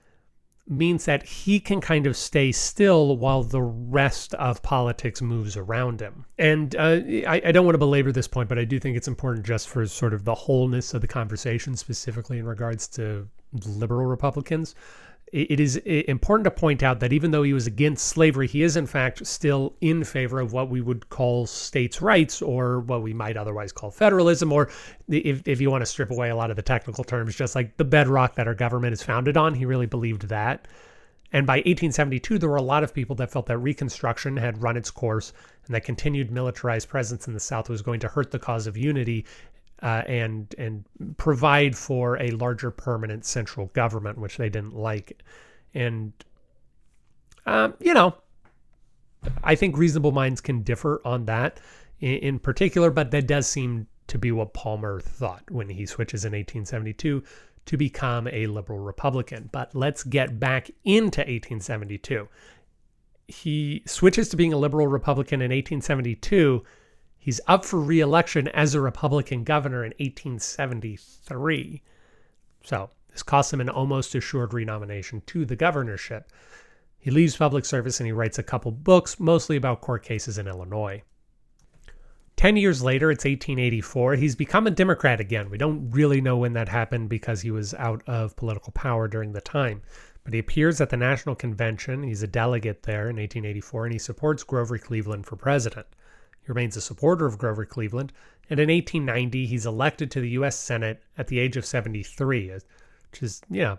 means 0.70 1.04
that 1.04 1.24
he 1.24 1.59
can 1.59 1.80
kind 1.80 2.06
of 2.06 2.16
stay 2.16 2.52
still 2.52 3.16
while 3.16 3.42
the 3.42 3.61
rest 3.61 4.35
of 4.35 4.62
politics 4.62 5.20
moves 5.20 5.56
around 5.56 6.00
him. 6.00 6.24
And 6.38 6.76
uh, 6.76 7.00
I, 7.26 7.42
I, 7.44 7.52
don't 7.52 7.64
want 7.64 7.74
to 7.74 7.78
belabor 7.78 8.12
this 8.12 8.28
point, 8.28 8.48
but 8.48 8.59
I 8.59 8.64
do 8.64 8.78
think 8.78 8.96
it's 8.96 9.09
important 9.09 9.44
just 9.44 9.68
for 9.68 9.85
sort 9.87 10.14
of 10.14 10.24
the 10.24 10.35
wholeness 10.35 10.94
of 10.94 11.00
the 11.00 11.09
conversation, 11.09 11.76
specifically 11.76 12.38
in 12.38 12.46
regards 12.46 12.87
to 12.88 13.28
liberal 13.52 14.06
Republicans 14.06 14.76
it 15.33 15.61
is 15.61 15.77
important 15.77 16.45
to 16.45 16.51
point 16.51 16.83
out 16.83 17.01
that 17.01 17.12
even 17.12 17.31
though 17.31 17.43
he 17.43 17.53
was 17.53 17.66
against 17.66 18.07
slavery, 18.07 18.49
he 18.49 18.62
is 18.62 18.77
in 18.77 18.87
fact 18.87 19.25
still 19.27 19.75
in 19.81 20.03
favor 20.03 20.40
of 20.40 20.53
what 20.53 20.69
we 20.69 20.81
would 20.81 21.09
call 21.09 21.47
states' 21.47 22.03
rights 22.03 22.43
or 22.43 22.81
what 22.81 23.03
we 23.03 23.14
might 23.14 23.37
otherwise 23.37 23.71
call 23.71 23.90
federalism, 23.90 24.53
or 24.53 24.71
if, 25.09 25.47
if 25.47 25.61
you 25.61 25.71
want 25.71 25.83
to 25.83 25.87
strip 25.87 26.11
away 26.11 26.31
a 26.31 26.37
lot 26.37 26.51
of 26.51 26.57
the 26.57 26.62
technical 26.62 27.05
terms, 27.05 27.37
just 27.37 27.55
like 27.55 27.77
the 27.77 27.85
bedrock 27.85 28.35
that 28.35 28.49
our 28.49 28.55
government 28.55 28.93
is 28.93 29.03
founded 29.03 29.37
on. 29.37 29.55
He 29.55 29.64
really 29.64 29.87
believed 29.87 30.29
that. 30.29 30.66
And 31.33 31.47
by 31.47 31.59
1872, 31.59 32.38
there 32.38 32.49
were 32.49 32.57
a 32.57 32.62
lot 32.62 32.83
of 32.83 32.93
people 32.93 33.14
that 33.16 33.31
felt 33.31 33.47
that 33.47 33.59
Reconstruction 33.59 34.37
had 34.37 34.61
run 34.61 34.77
its 34.77 34.90
course 34.90 35.33
and 35.66 35.75
that 35.75 35.85
continued 35.85 36.33
militarized 36.33 36.88
presence 36.88 37.29
in 37.29 37.35
the 37.35 37.40
South 37.40 37.69
was 37.69 37.83
going 37.83 38.01
to 38.01 38.09
hurt 38.09 38.33
the 38.33 38.38
cause 38.40 38.66
of 38.66 38.77
unity 38.77 39.25
uh, 39.83 40.03
and 40.07 40.55
and 40.59 40.85
provide 41.16 41.77
for 41.77 42.21
a 42.21 42.31
larger 42.33 42.71
permanent 42.71 43.25
central 43.25 43.66
government, 43.69 44.19
which 44.19 44.37
they 44.37 44.49
didn't 44.49 44.75
like. 44.75 45.23
And 45.75 46.12
um, 47.47 47.75
you 47.81 47.95
know, 47.95 48.14
I 49.43 49.55
think 49.55 49.77
reasonable 49.77 50.12
minds 50.12 50.40
can 50.40 50.62
differ 50.62 51.01
on 51.05 51.27
that 51.27 51.61
in, 52.01 52.16
in 52.16 52.38
particular, 52.38 52.90
but 52.90 53.11
that 53.11 53.27
does 53.27 53.47
seem 53.47 53.87
to 54.09 54.19
be 54.19 54.33
what 54.33 54.55
Palmer 54.55 55.01
thought 55.01 55.49
when 55.51 55.69
he 55.69 55.87
switches 55.87 56.25
in 56.25 56.33
1872 56.33 57.23
to 57.66 57.77
become 57.77 58.27
a 58.29 58.47
liberal 58.47 58.81
Republican. 58.81 59.49
But 59.53 59.75
let's 59.75 60.03
get 60.03 60.40
back 60.40 60.71
into 60.85 61.21
1872. 61.21 62.29
He 63.29 63.83
switches 63.87 64.29
to 64.31 64.37
being 64.37 64.53
a 64.53 64.59
liberal 64.59 64.88
Republican 64.88 65.40
in 65.40 65.53
1872 65.53 66.64
He's 67.22 67.40
up 67.46 67.66
for 67.66 67.78
re-election 67.78 68.48
as 68.48 68.74
a 68.74 68.80
Republican 68.80 69.44
governor 69.44 69.85
in 69.85 69.92
1873. 69.98 71.83
So 72.64 72.90
this 73.11 73.22
costs 73.22 73.52
him 73.52 73.61
an 73.61 73.68
almost 73.68 74.14
assured 74.14 74.54
renomination 74.54 75.22
to 75.26 75.44
the 75.44 75.54
governorship. 75.54 76.33
He 76.98 77.11
leaves 77.11 77.37
public 77.37 77.66
service 77.66 78.00
and 78.00 78.06
he 78.06 78.12
writes 78.12 78.38
a 78.38 78.42
couple 78.42 78.72
books, 78.72 79.20
mostly 79.20 79.56
about 79.56 79.83
court 79.83 80.02
cases 80.02 80.38
in 80.38 80.48
Illinois. 80.48 81.02
Ten 82.37 82.56
years 82.56 82.83
later, 82.83 83.11
it's 83.11 83.26
1884, 83.26 84.14
he's 84.14 84.35
become 84.35 84.66
a 84.66 84.70
Democrat 84.70 85.20
again. 85.20 85.50
We 85.50 85.59
don't 85.59 85.90
really 85.90 86.22
know 86.22 86.38
when 86.38 86.54
that 86.54 86.70
happened 86.70 87.11
because 87.11 87.42
he 87.42 87.50
was 87.50 87.74
out 87.74 88.02
of 88.06 88.35
political 88.35 88.72
power 88.72 89.09
during 89.09 89.33
the 89.35 89.42
time. 89.42 89.83
But 90.24 90.33
he 90.33 90.38
appears 90.38 90.80
at 90.80 90.88
the 90.88 90.96
National 90.96 91.35
Convention. 91.35 92.02
He's 92.02 92.22
a 92.22 92.26
delegate 92.26 92.85
there 92.85 93.11
in 93.11 93.16
1884, 93.16 93.85
and 93.85 93.92
he 93.92 93.98
supports 93.98 94.42
Grover 94.42 94.78
Cleveland 94.78 95.26
for 95.26 95.37
president. 95.37 95.87
He 96.42 96.48
remains 96.48 96.76
a 96.76 96.81
supporter 96.81 97.26
of 97.26 97.38
Grover 97.38 97.64
Cleveland, 97.64 98.12
and 98.48 98.59
in 98.59 98.68
1890 98.68 99.46
he's 99.46 99.66
elected 99.66 100.11
to 100.11 100.20
the 100.20 100.31
U.S. 100.31 100.57
Senate 100.57 101.03
at 101.16 101.29
the 101.29 101.38
age 101.38 101.57
of 101.57 101.66
73, 101.66 102.50
which 102.50 103.22
is, 103.22 103.42
yeah, 103.50 103.76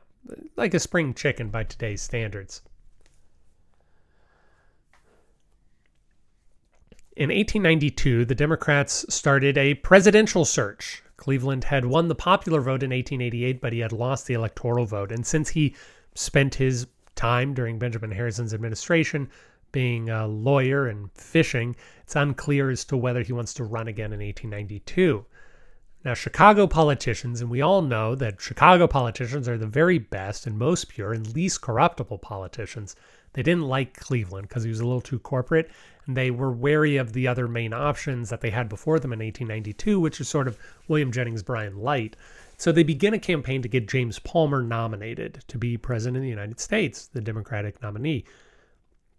like 0.56 0.74
a 0.74 0.80
spring 0.80 1.13
chicken 1.13 1.50
by 1.50 1.63
today's 1.63 2.02
standards. 2.02 2.62
In 7.17 7.30
1892, 7.30 8.26
the 8.26 8.36
Democrats 8.36 9.06
started 9.10 9.58
a 9.58 9.74
presidential 9.76 10.45
search. 10.45 11.04
Cleveland 11.17 11.65
had 11.65 11.86
won 11.86 12.08
the 12.08 12.15
popular 12.15 12.62
vote 12.62 12.84
in 12.84 12.89
1888, 12.89 13.62
but 13.62 13.74
he 13.74 13.80
had 13.80 13.91
lost 13.91 14.28
the 14.28 14.34
electoral 14.34 14.86
vote. 14.86 15.12
And 15.12 15.26
since 15.26 15.50
he 15.50 15.76
spent 16.15 16.56
his 16.56 16.88
time 17.15 17.54
during 17.54 17.78
Benjamin 17.78 18.12
Harrison's 18.12 18.54
administration 18.54 19.30
being 19.71 20.10
a 20.10 20.27
lawyer 20.27 20.88
and 20.88 21.12
fishing, 21.13 21.75
it's 22.03 22.15
unclear 22.15 22.69
as 22.69 22.86
to 22.86 22.97
whether 22.97 23.21
he 23.21 23.34
wants 23.34 23.53
to 23.55 23.63
run 23.63 23.88
again 23.88 24.13
in 24.13 24.19
1892. 24.19 25.25
Now, 26.03 26.15
Chicago 26.15 26.65
politicians, 26.65 27.41
and 27.41 27.49
we 27.51 27.62
all 27.62 27.84
know 27.84 28.15
that 28.15 28.41
Chicago 28.41 28.88
politicians 28.88 29.47
are 29.47 29.57
the 29.57 29.67
very 29.67 29.99
best 29.99 30.47
and 30.47 30.57
most 30.57 30.89
pure 30.89 31.13
and 31.13 31.36
least 31.36 31.62
corruptible 31.62 32.17
politicians. 32.17 32.95
They 33.34 33.43
didn't 33.43 33.67
like 33.67 33.99
Cleveland 33.99 34.47
because 34.47 34.63
he 34.63 34.69
was 34.69 34.79
a 34.79 34.86
little 34.86 35.01
too 35.01 35.19
corporate, 35.19 35.69
and 36.07 36.17
they 36.17 36.31
were 36.31 36.51
wary 36.51 36.97
of 36.97 37.13
the 37.13 37.27
other 37.27 37.47
main 37.47 37.71
options 37.71 38.31
that 38.31 38.41
they 38.41 38.49
had 38.49 38.67
before 38.67 38.99
them 38.99 39.13
in 39.13 39.19
1892, 39.19 39.99
which 39.99 40.19
is 40.19 40.27
sort 40.27 40.47
of 40.47 40.57
William 40.88 41.12
Jennings 41.12 41.43
Bryan 41.43 41.77
light. 41.77 42.15
So 42.57 42.71
they 42.71 42.84
begin 42.84 43.13
a 43.13 43.19
campaign 43.19 43.62
to 43.62 43.67
get 43.67 43.88
James 43.88 44.17
Palmer 44.17 44.63
nominated 44.63 45.43
to 45.49 45.57
be 45.60 45.77
president 45.77 46.17
of 46.17 46.23
the 46.23 46.29
United 46.29 46.60
States, 46.60 47.07
the 47.07 47.21
Democratic 47.21 47.79
nominee. 47.81 48.25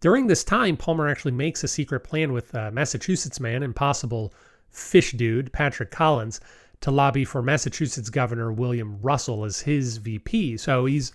During 0.02 0.26
this 0.26 0.42
time, 0.42 0.76
Palmer 0.76 1.06
actually 1.06 1.30
makes 1.30 1.62
a 1.62 1.68
secret 1.68 2.00
plan 2.00 2.32
with 2.32 2.52
uh, 2.56 2.72
Massachusetts 2.72 3.38
man 3.38 3.62
and 3.62 3.74
possible 3.74 4.34
fish 4.68 5.12
dude, 5.12 5.52
Patrick 5.52 5.92
Collins, 5.92 6.40
to 6.80 6.90
lobby 6.90 7.24
for 7.24 7.40
Massachusetts 7.40 8.10
Governor 8.10 8.52
William 8.52 8.98
Russell 9.00 9.44
as 9.44 9.60
his 9.60 9.98
VP. 9.98 10.56
So 10.56 10.86
he's 10.86 11.12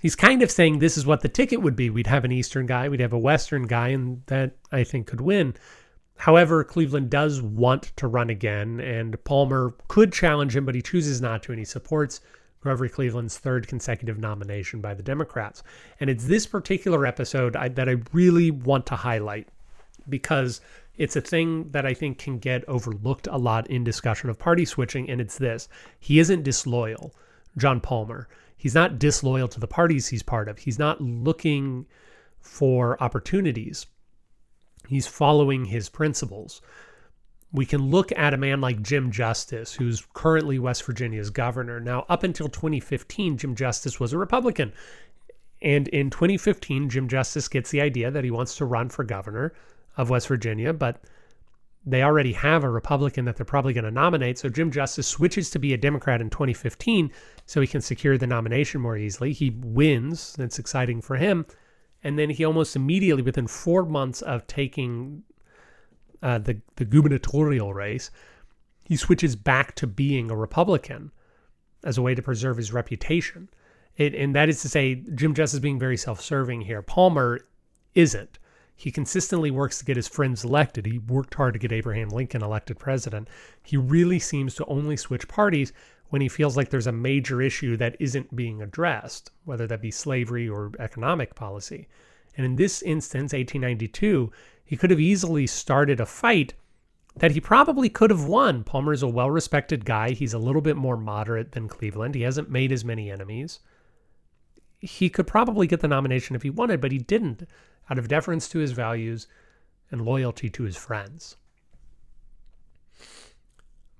he's 0.00 0.16
kind 0.16 0.42
of 0.42 0.50
saying 0.50 0.78
this 0.78 0.96
is 0.96 1.04
what 1.04 1.20
the 1.20 1.28
ticket 1.28 1.60
would 1.60 1.76
be. 1.76 1.90
We'd 1.90 2.06
have 2.06 2.24
an 2.24 2.32
Eastern 2.32 2.64
guy, 2.64 2.88
we'd 2.88 3.00
have 3.00 3.12
a 3.12 3.18
Western 3.18 3.66
guy, 3.66 3.88
and 3.88 4.22
that 4.28 4.52
I 4.72 4.82
think 4.82 5.08
could 5.08 5.20
win. 5.20 5.54
However, 6.16 6.64
Cleveland 6.64 7.10
does 7.10 7.42
want 7.42 7.92
to 7.96 8.08
run 8.08 8.30
again, 8.30 8.80
and 8.80 9.22
Palmer 9.24 9.74
could 9.88 10.10
challenge 10.10 10.56
him, 10.56 10.64
but 10.64 10.74
he 10.74 10.80
chooses 10.80 11.20
not 11.20 11.42
to, 11.42 11.52
and 11.52 11.58
he 11.58 11.66
supports 11.66 12.22
Grover 12.66 12.88
Cleveland's 12.88 13.38
third 13.38 13.68
consecutive 13.68 14.18
nomination 14.18 14.80
by 14.80 14.92
the 14.92 15.02
Democrats. 15.02 15.62
And 16.00 16.10
it's 16.10 16.26
this 16.26 16.46
particular 16.48 17.06
episode 17.06 17.54
I, 17.54 17.68
that 17.68 17.88
I 17.88 17.98
really 18.12 18.50
want 18.50 18.86
to 18.86 18.96
highlight 18.96 19.46
because 20.08 20.60
it's 20.96 21.14
a 21.14 21.20
thing 21.20 21.70
that 21.70 21.86
I 21.86 21.94
think 21.94 22.18
can 22.18 22.40
get 22.40 22.68
overlooked 22.68 23.28
a 23.28 23.36
lot 23.36 23.68
in 23.68 23.84
discussion 23.84 24.30
of 24.30 24.40
party 24.40 24.64
switching. 24.64 25.08
And 25.08 25.20
it's 25.20 25.38
this 25.38 25.68
he 26.00 26.18
isn't 26.18 26.42
disloyal, 26.42 27.14
John 27.56 27.80
Palmer. 27.80 28.26
He's 28.56 28.74
not 28.74 28.98
disloyal 28.98 29.46
to 29.46 29.60
the 29.60 29.68
parties 29.68 30.08
he's 30.08 30.24
part 30.24 30.48
of. 30.48 30.58
He's 30.58 30.78
not 30.78 31.00
looking 31.00 31.86
for 32.40 33.00
opportunities. 33.00 33.86
He's 34.88 35.06
following 35.06 35.66
his 35.66 35.88
principles 35.88 36.60
we 37.56 37.66
can 37.66 37.90
look 37.90 38.12
at 38.12 38.34
a 38.34 38.36
man 38.36 38.60
like 38.60 38.82
Jim 38.82 39.10
Justice, 39.10 39.72
who's 39.72 40.06
currently 40.12 40.58
West 40.58 40.84
Virginia's 40.84 41.30
governor. 41.30 41.80
Now, 41.80 42.04
up 42.08 42.22
until 42.22 42.48
2015, 42.48 43.38
Jim 43.38 43.54
Justice 43.54 43.98
was 43.98 44.12
a 44.12 44.18
Republican. 44.18 44.72
And 45.62 45.88
in 45.88 46.10
2015, 46.10 46.90
Jim 46.90 47.08
Justice 47.08 47.48
gets 47.48 47.70
the 47.70 47.80
idea 47.80 48.10
that 48.10 48.24
he 48.24 48.30
wants 48.30 48.56
to 48.56 48.66
run 48.66 48.90
for 48.90 49.04
governor 49.04 49.54
of 49.96 50.10
West 50.10 50.28
Virginia, 50.28 50.74
but 50.74 51.02
they 51.86 52.02
already 52.02 52.34
have 52.34 52.62
a 52.62 52.68
Republican 52.68 53.24
that 53.24 53.36
they're 53.36 53.46
probably 53.46 53.72
going 53.72 53.84
to 53.84 53.90
nominate. 53.90 54.38
So 54.38 54.50
Jim 54.50 54.70
Justice 54.70 55.06
switches 55.06 55.48
to 55.50 55.58
be 55.58 55.72
a 55.72 55.78
Democrat 55.78 56.20
in 56.20 56.28
2015 56.28 57.10
so 57.46 57.60
he 57.60 57.66
can 57.66 57.80
secure 57.80 58.18
the 58.18 58.26
nomination 58.26 58.82
more 58.82 58.98
easily. 58.98 59.32
He 59.32 59.50
wins. 59.50 60.34
That's 60.36 60.58
exciting 60.58 61.00
for 61.00 61.16
him. 61.16 61.46
And 62.04 62.18
then 62.18 62.28
he 62.28 62.44
almost 62.44 62.76
immediately, 62.76 63.22
within 63.22 63.46
four 63.46 63.84
months 63.86 64.20
of 64.20 64.46
taking 64.46 65.22
uh, 66.22 66.38
the, 66.38 66.60
the 66.76 66.84
gubernatorial 66.84 67.74
race, 67.74 68.10
he 68.84 68.96
switches 68.96 69.36
back 69.36 69.74
to 69.76 69.86
being 69.86 70.30
a 70.30 70.36
Republican 70.36 71.10
as 71.84 71.98
a 71.98 72.02
way 72.02 72.14
to 72.14 72.22
preserve 72.22 72.56
his 72.56 72.72
reputation. 72.72 73.48
It, 73.96 74.14
and 74.14 74.34
that 74.34 74.48
is 74.48 74.60
to 74.62 74.68
say, 74.68 74.96
Jim 75.14 75.34
Jess 75.34 75.54
is 75.54 75.60
being 75.60 75.78
very 75.78 75.96
self 75.96 76.20
serving 76.20 76.62
here. 76.62 76.82
Palmer 76.82 77.40
isn't. 77.94 78.38
He 78.78 78.90
consistently 78.90 79.50
works 79.50 79.78
to 79.78 79.86
get 79.86 79.96
his 79.96 80.06
friends 80.06 80.44
elected. 80.44 80.84
He 80.84 80.98
worked 80.98 81.34
hard 81.34 81.54
to 81.54 81.58
get 81.58 81.72
Abraham 81.72 82.10
Lincoln 82.10 82.42
elected 82.42 82.78
president. 82.78 83.28
He 83.62 83.78
really 83.78 84.18
seems 84.18 84.54
to 84.56 84.66
only 84.66 84.98
switch 84.98 85.26
parties 85.28 85.72
when 86.10 86.20
he 86.20 86.28
feels 86.28 86.56
like 86.56 86.68
there's 86.68 86.86
a 86.86 86.92
major 86.92 87.40
issue 87.40 87.76
that 87.78 87.96
isn't 87.98 88.36
being 88.36 88.60
addressed, 88.60 89.30
whether 89.44 89.66
that 89.66 89.80
be 89.80 89.90
slavery 89.90 90.48
or 90.48 90.72
economic 90.78 91.34
policy. 91.34 91.88
And 92.36 92.44
in 92.44 92.56
this 92.56 92.82
instance, 92.82 93.32
1892, 93.32 94.30
he 94.66 94.76
could 94.76 94.90
have 94.90 95.00
easily 95.00 95.46
started 95.46 96.00
a 96.00 96.06
fight 96.06 96.54
that 97.16 97.30
he 97.30 97.40
probably 97.40 97.88
could 97.88 98.10
have 98.10 98.24
won. 98.24 98.64
Palmer 98.64 98.92
is 98.92 99.02
a 99.02 99.08
well 99.08 99.30
respected 99.30 99.84
guy. 99.84 100.10
He's 100.10 100.34
a 100.34 100.38
little 100.38 100.60
bit 100.60 100.76
more 100.76 100.96
moderate 100.96 101.52
than 101.52 101.68
Cleveland. 101.68 102.14
He 102.14 102.22
hasn't 102.22 102.50
made 102.50 102.72
as 102.72 102.84
many 102.84 103.10
enemies. 103.10 103.60
He 104.80 105.08
could 105.08 105.26
probably 105.26 105.66
get 105.66 105.80
the 105.80 105.88
nomination 105.88 106.36
if 106.36 106.42
he 106.42 106.50
wanted, 106.50 106.80
but 106.80 106.92
he 106.92 106.98
didn't 106.98 107.48
out 107.88 107.98
of 107.98 108.08
deference 108.08 108.48
to 108.48 108.58
his 108.58 108.72
values 108.72 109.28
and 109.90 110.04
loyalty 110.04 110.50
to 110.50 110.64
his 110.64 110.76
friends. 110.76 111.36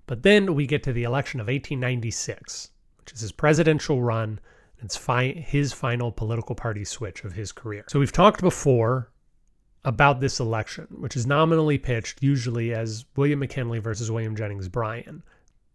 But 0.07 0.23
then 0.23 0.55
we 0.55 0.67
get 0.67 0.83
to 0.83 0.93
the 0.93 1.05
election 1.05 1.41
of 1.41 1.47
1896, 1.47 2.71
which 2.99 3.13
is 3.13 3.21
his 3.21 3.33
presidential 3.33 4.03
run. 4.03 4.41
It's 4.79 4.97
fi 4.97 5.33
his 5.33 5.73
final 5.73 6.13
political 6.13 6.55
party 6.55 6.85
switch 6.85 7.25
of 7.25 7.33
his 7.33 7.51
career. 7.51 7.85
So 7.89 7.99
we've 7.99 8.13
talked 8.13 8.41
before 8.41 9.11
about 9.87 10.21
this 10.21 10.41
election, 10.41 10.89
which 10.91 11.17
is 11.17 11.27
nominally 11.27 11.79
pitched 11.79 12.21
usually 12.21 12.75
as 12.75 13.05
William 13.15 13.39
McKinley 13.39 13.79
versus 13.79 14.11
William 14.11 14.35
Jennings 14.35 14.69
Bryan. 14.69 15.23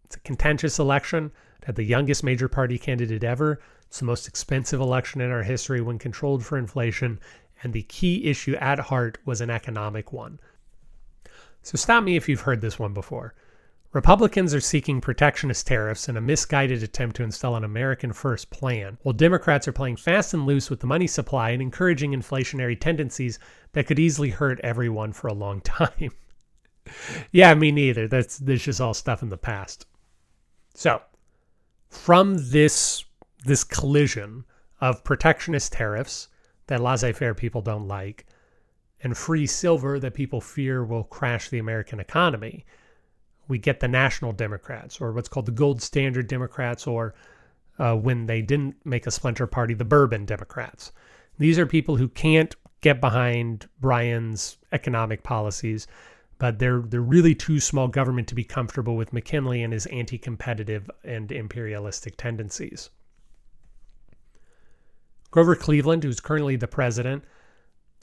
It's 0.04 0.16
a 0.16 0.20
contentious 0.20 0.78
election. 0.78 1.32
It 1.60 1.64
had 1.64 1.76
the 1.76 1.82
youngest 1.82 2.22
major 2.22 2.46
party 2.46 2.78
candidate 2.78 3.24
ever. 3.24 3.60
It's 3.86 4.00
the 4.00 4.04
most 4.04 4.28
expensive 4.28 4.80
election 4.80 5.22
in 5.22 5.30
our 5.30 5.42
history 5.42 5.80
when 5.80 5.98
controlled 5.98 6.44
for 6.44 6.58
inflation 6.58 7.18
and 7.62 7.72
the 7.72 7.84
key 7.84 8.26
issue 8.26 8.54
at 8.56 8.78
heart 8.78 9.16
was 9.24 9.40
an 9.40 9.48
economic 9.48 10.12
one. 10.12 10.38
So 11.62 11.76
stop 11.76 12.04
me 12.04 12.16
if 12.16 12.28
you've 12.28 12.40
heard 12.40 12.60
this 12.60 12.78
one 12.78 12.92
before. 12.92 13.34
Republicans 13.92 14.54
are 14.54 14.60
seeking 14.60 15.02
protectionist 15.02 15.66
tariffs 15.66 16.08
in 16.08 16.16
a 16.16 16.20
misguided 16.20 16.82
attempt 16.82 17.14
to 17.16 17.22
install 17.22 17.56
an 17.56 17.64
American 17.64 18.10
first 18.10 18.48
plan, 18.48 18.96
while 19.02 19.12
Democrats 19.12 19.68
are 19.68 19.72
playing 19.72 19.96
fast 19.96 20.32
and 20.32 20.46
loose 20.46 20.70
with 20.70 20.80
the 20.80 20.86
money 20.86 21.06
supply 21.06 21.50
and 21.50 21.60
encouraging 21.60 22.12
inflationary 22.12 22.78
tendencies 22.78 23.38
that 23.72 23.86
could 23.86 23.98
easily 23.98 24.30
hurt 24.30 24.58
everyone 24.60 25.12
for 25.12 25.28
a 25.28 25.34
long 25.34 25.60
time. 25.60 26.10
yeah, 27.32 27.52
me 27.52 27.70
neither. 27.70 28.08
That's, 28.08 28.38
that's 28.38 28.64
just 28.64 28.80
all 28.80 28.94
stuff 28.94 29.22
in 29.22 29.28
the 29.28 29.36
past. 29.36 29.86
So, 30.74 31.02
from 31.90 32.36
this, 32.38 33.04
this 33.44 33.62
collision 33.62 34.46
of 34.80 35.04
protectionist 35.04 35.74
tariffs 35.74 36.28
that 36.68 36.80
laissez 36.80 37.12
faire 37.12 37.34
people 37.34 37.60
don't 37.60 37.88
like, 37.88 38.24
and 39.02 39.14
free 39.14 39.46
silver 39.46 40.00
that 40.00 40.14
people 40.14 40.40
fear 40.40 40.82
will 40.82 41.04
crash 41.04 41.50
the 41.50 41.58
American 41.58 42.00
economy. 42.00 42.64
We 43.48 43.58
get 43.58 43.80
the 43.80 43.88
National 43.88 44.32
Democrats, 44.32 45.00
or 45.00 45.12
what's 45.12 45.28
called 45.28 45.46
the 45.46 45.52
Gold 45.52 45.82
Standard 45.82 46.28
Democrats, 46.28 46.86
or 46.86 47.14
uh, 47.78 47.96
when 47.96 48.26
they 48.26 48.42
didn't 48.42 48.76
make 48.84 49.06
a 49.06 49.10
splinter 49.10 49.46
party, 49.46 49.74
the 49.74 49.84
Bourbon 49.84 50.24
Democrats. 50.24 50.92
These 51.38 51.58
are 51.58 51.66
people 51.66 51.96
who 51.96 52.08
can't 52.08 52.54
get 52.80 53.00
behind 53.00 53.68
Bryan's 53.80 54.58
economic 54.72 55.22
policies, 55.22 55.86
but 56.38 56.58
they're 56.58 56.80
they're 56.80 57.00
really 57.00 57.34
too 57.34 57.60
small 57.60 57.88
government 57.88 58.28
to 58.28 58.34
be 58.34 58.44
comfortable 58.44 58.96
with 58.96 59.12
McKinley 59.12 59.62
and 59.62 59.72
his 59.72 59.86
anti-competitive 59.86 60.90
and 61.04 61.30
imperialistic 61.32 62.16
tendencies. 62.16 62.90
Grover 65.30 65.56
Cleveland, 65.56 66.04
who's 66.04 66.20
currently 66.20 66.56
the 66.56 66.68
president, 66.68 67.24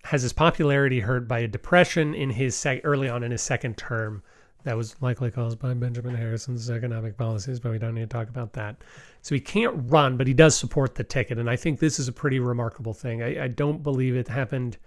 has 0.06 0.24
his 0.24 0.34
popularity 0.34 1.02
hurt 1.02 1.28
by 1.28 1.40
a 1.40 1.48
depression 1.48 2.16
in 2.16 2.32
his 2.32 2.66
early 2.84 3.08
on 3.08 3.24
in 3.24 3.32
his 3.32 3.42
second 3.42 3.78
term 3.78 4.24
that 4.64 4.76
was 4.76 5.02
likely 5.02 5.32
caused 5.32 5.60
by 5.60 5.74
Benjamin 5.74 6.16
Harrison's 6.16 6.70
economic 6.70 7.18
policies, 7.18 7.60
but 7.60 7.72
we 7.72 7.80
don't 7.80 7.96
need 7.96 8.02
to 8.02 8.08
talk 8.08 8.28
about 8.28 8.54
that. 8.54 8.76
So 9.22 9.34
he 9.34 9.42
can't 9.42 9.74
run, 9.86 10.18
but 10.18 10.28
he 10.28 10.34
does 10.34 10.58
support 10.58 10.96
the 10.96 11.04
ticket. 11.04 11.38
And 11.38 11.50
I 11.50 11.56
think 11.56 11.80
this 11.80 11.98
is 11.98 12.08
a 12.08 12.14
pretty 12.14 12.40
remarkable 12.40 12.94
thing. 12.94 13.24
I, 13.24 13.46
I 13.46 13.48
don't 13.48 13.84
believe 13.84 14.16
it 14.16 14.28
happened 14.28 14.78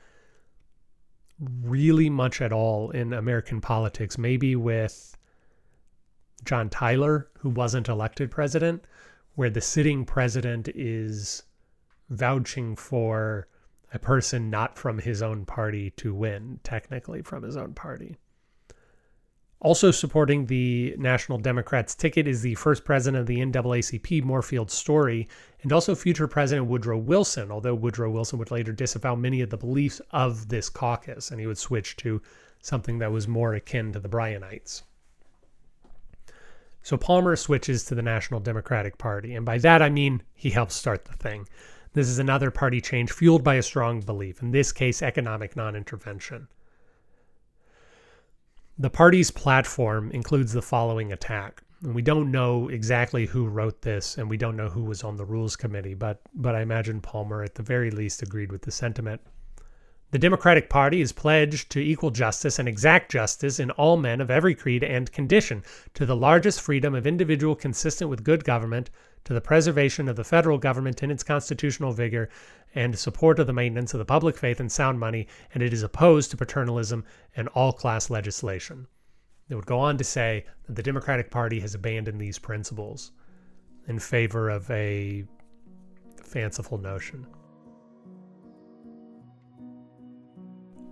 really 1.62 2.10
much 2.10 2.40
at 2.40 2.52
all 2.52 2.90
in 2.90 3.12
American 3.12 3.60
politics, 3.60 4.18
maybe 4.18 4.54
with 4.54 5.16
John 6.44 6.68
Tyler, 6.68 7.28
who 7.38 7.48
wasn't 7.48 7.88
elected 7.88 8.30
president, 8.30 8.84
where 9.36 9.50
the 9.50 9.60
sitting 9.60 10.04
president 10.04 10.68
is 10.68 11.44
vouching 12.10 12.76
for 12.76 13.48
a 13.94 13.98
person 13.98 14.50
not 14.50 14.78
from 14.78 14.98
his 14.98 15.22
own 15.22 15.46
party 15.46 15.90
to 15.90 16.14
win, 16.14 16.60
technically 16.62 17.22
from 17.22 17.42
his 17.42 17.56
own 17.56 17.72
party. 17.72 18.16
Also 19.62 19.92
supporting 19.92 20.46
the 20.46 20.92
National 20.98 21.38
Democrats 21.38 21.94
ticket 21.94 22.26
is 22.26 22.42
the 22.42 22.56
first 22.56 22.84
president 22.84 23.20
of 23.20 23.28
the 23.28 23.38
NAACP, 23.38 24.24
Moorfield 24.24 24.72
Storey, 24.72 25.28
and 25.62 25.72
also 25.72 25.94
future 25.94 26.26
President 26.26 26.66
Woodrow 26.66 26.98
Wilson, 26.98 27.52
although 27.52 27.76
Woodrow 27.76 28.10
Wilson 28.10 28.40
would 28.40 28.50
later 28.50 28.72
disavow 28.72 29.14
many 29.14 29.40
of 29.40 29.50
the 29.50 29.56
beliefs 29.56 30.00
of 30.10 30.48
this 30.48 30.68
caucus, 30.68 31.30
and 31.30 31.38
he 31.38 31.46
would 31.46 31.58
switch 31.58 31.96
to 31.98 32.20
something 32.60 32.98
that 32.98 33.12
was 33.12 33.28
more 33.28 33.54
akin 33.54 33.92
to 33.92 34.00
the 34.00 34.08
Bryanites. 34.08 34.82
So 36.82 36.96
Palmer 36.96 37.36
switches 37.36 37.84
to 37.84 37.94
the 37.94 38.02
National 38.02 38.40
Democratic 38.40 38.98
Party, 38.98 39.36
and 39.36 39.46
by 39.46 39.58
that 39.58 39.80
I 39.80 39.90
mean 39.90 40.24
he 40.34 40.50
helps 40.50 40.74
start 40.74 41.04
the 41.04 41.12
thing. 41.12 41.46
This 41.92 42.08
is 42.08 42.18
another 42.18 42.50
party 42.50 42.80
change 42.80 43.12
fueled 43.12 43.44
by 43.44 43.54
a 43.54 43.62
strong 43.62 44.00
belief, 44.00 44.42
in 44.42 44.50
this 44.50 44.72
case, 44.72 45.02
economic 45.02 45.54
non 45.54 45.76
intervention. 45.76 46.48
The 48.82 48.90
party's 48.90 49.30
platform 49.30 50.10
includes 50.10 50.52
the 50.52 50.60
following 50.60 51.12
attack. 51.12 51.62
And 51.84 51.94
we 51.94 52.02
don't 52.02 52.32
know 52.32 52.68
exactly 52.68 53.26
who 53.26 53.46
wrote 53.46 53.82
this, 53.82 54.18
and 54.18 54.28
we 54.28 54.36
don't 54.36 54.56
know 54.56 54.70
who 54.70 54.82
was 54.82 55.04
on 55.04 55.16
the 55.16 55.24
rules 55.24 55.54
committee, 55.54 55.94
but, 55.94 56.20
but 56.34 56.56
I 56.56 56.62
imagine 56.62 57.00
Palmer 57.00 57.44
at 57.44 57.54
the 57.54 57.62
very 57.62 57.92
least 57.92 58.22
agreed 58.22 58.50
with 58.50 58.62
the 58.62 58.72
sentiment. 58.72 59.20
The 60.10 60.18
Democratic 60.18 60.68
Party 60.68 61.00
is 61.00 61.12
pledged 61.12 61.70
to 61.70 61.78
equal 61.78 62.10
justice 62.10 62.58
and 62.58 62.66
exact 62.66 63.12
justice 63.12 63.60
in 63.60 63.70
all 63.70 63.96
men 63.96 64.20
of 64.20 64.32
every 64.32 64.56
creed 64.56 64.82
and 64.82 65.12
condition, 65.12 65.62
to 65.94 66.04
the 66.04 66.16
largest 66.16 66.60
freedom 66.60 66.92
of 66.92 67.06
individual 67.06 67.54
consistent 67.54 68.10
with 68.10 68.24
good 68.24 68.42
government, 68.42 68.90
to 69.24 69.34
the 69.34 69.40
preservation 69.40 70.08
of 70.08 70.16
the 70.16 70.24
federal 70.24 70.58
government 70.58 71.02
in 71.02 71.10
its 71.10 71.22
constitutional 71.22 71.92
vigor, 71.92 72.28
and 72.74 72.98
support 72.98 73.38
of 73.38 73.46
the 73.46 73.52
maintenance 73.52 73.94
of 73.94 73.98
the 73.98 74.04
public 74.04 74.36
faith 74.36 74.60
and 74.60 74.72
sound 74.72 74.98
money, 74.98 75.26
and 75.52 75.62
it 75.62 75.72
is 75.72 75.82
opposed 75.82 76.30
to 76.30 76.36
paternalism 76.36 77.04
and 77.36 77.48
all 77.48 77.72
class 77.72 78.10
legislation. 78.10 78.86
It 79.48 79.54
would 79.54 79.66
go 79.66 79.78
on 79.78 79.98
to 79.98 80.04
say 80.04 80.46
that 80.66 80.76
the 80.76 80.82
Democratic 80.82 81.30
Party 81.30 81.60
has 81.60 81.74
abandoned 81.74 82.20
these 82.20 82.38
principles 82.38 83.12
in 83.88 83.98
favor 83.98 84.48
of 84.48 84.70
a 84.70 85.24
fanciful 86.22 86.78
notion. 86.78 87.26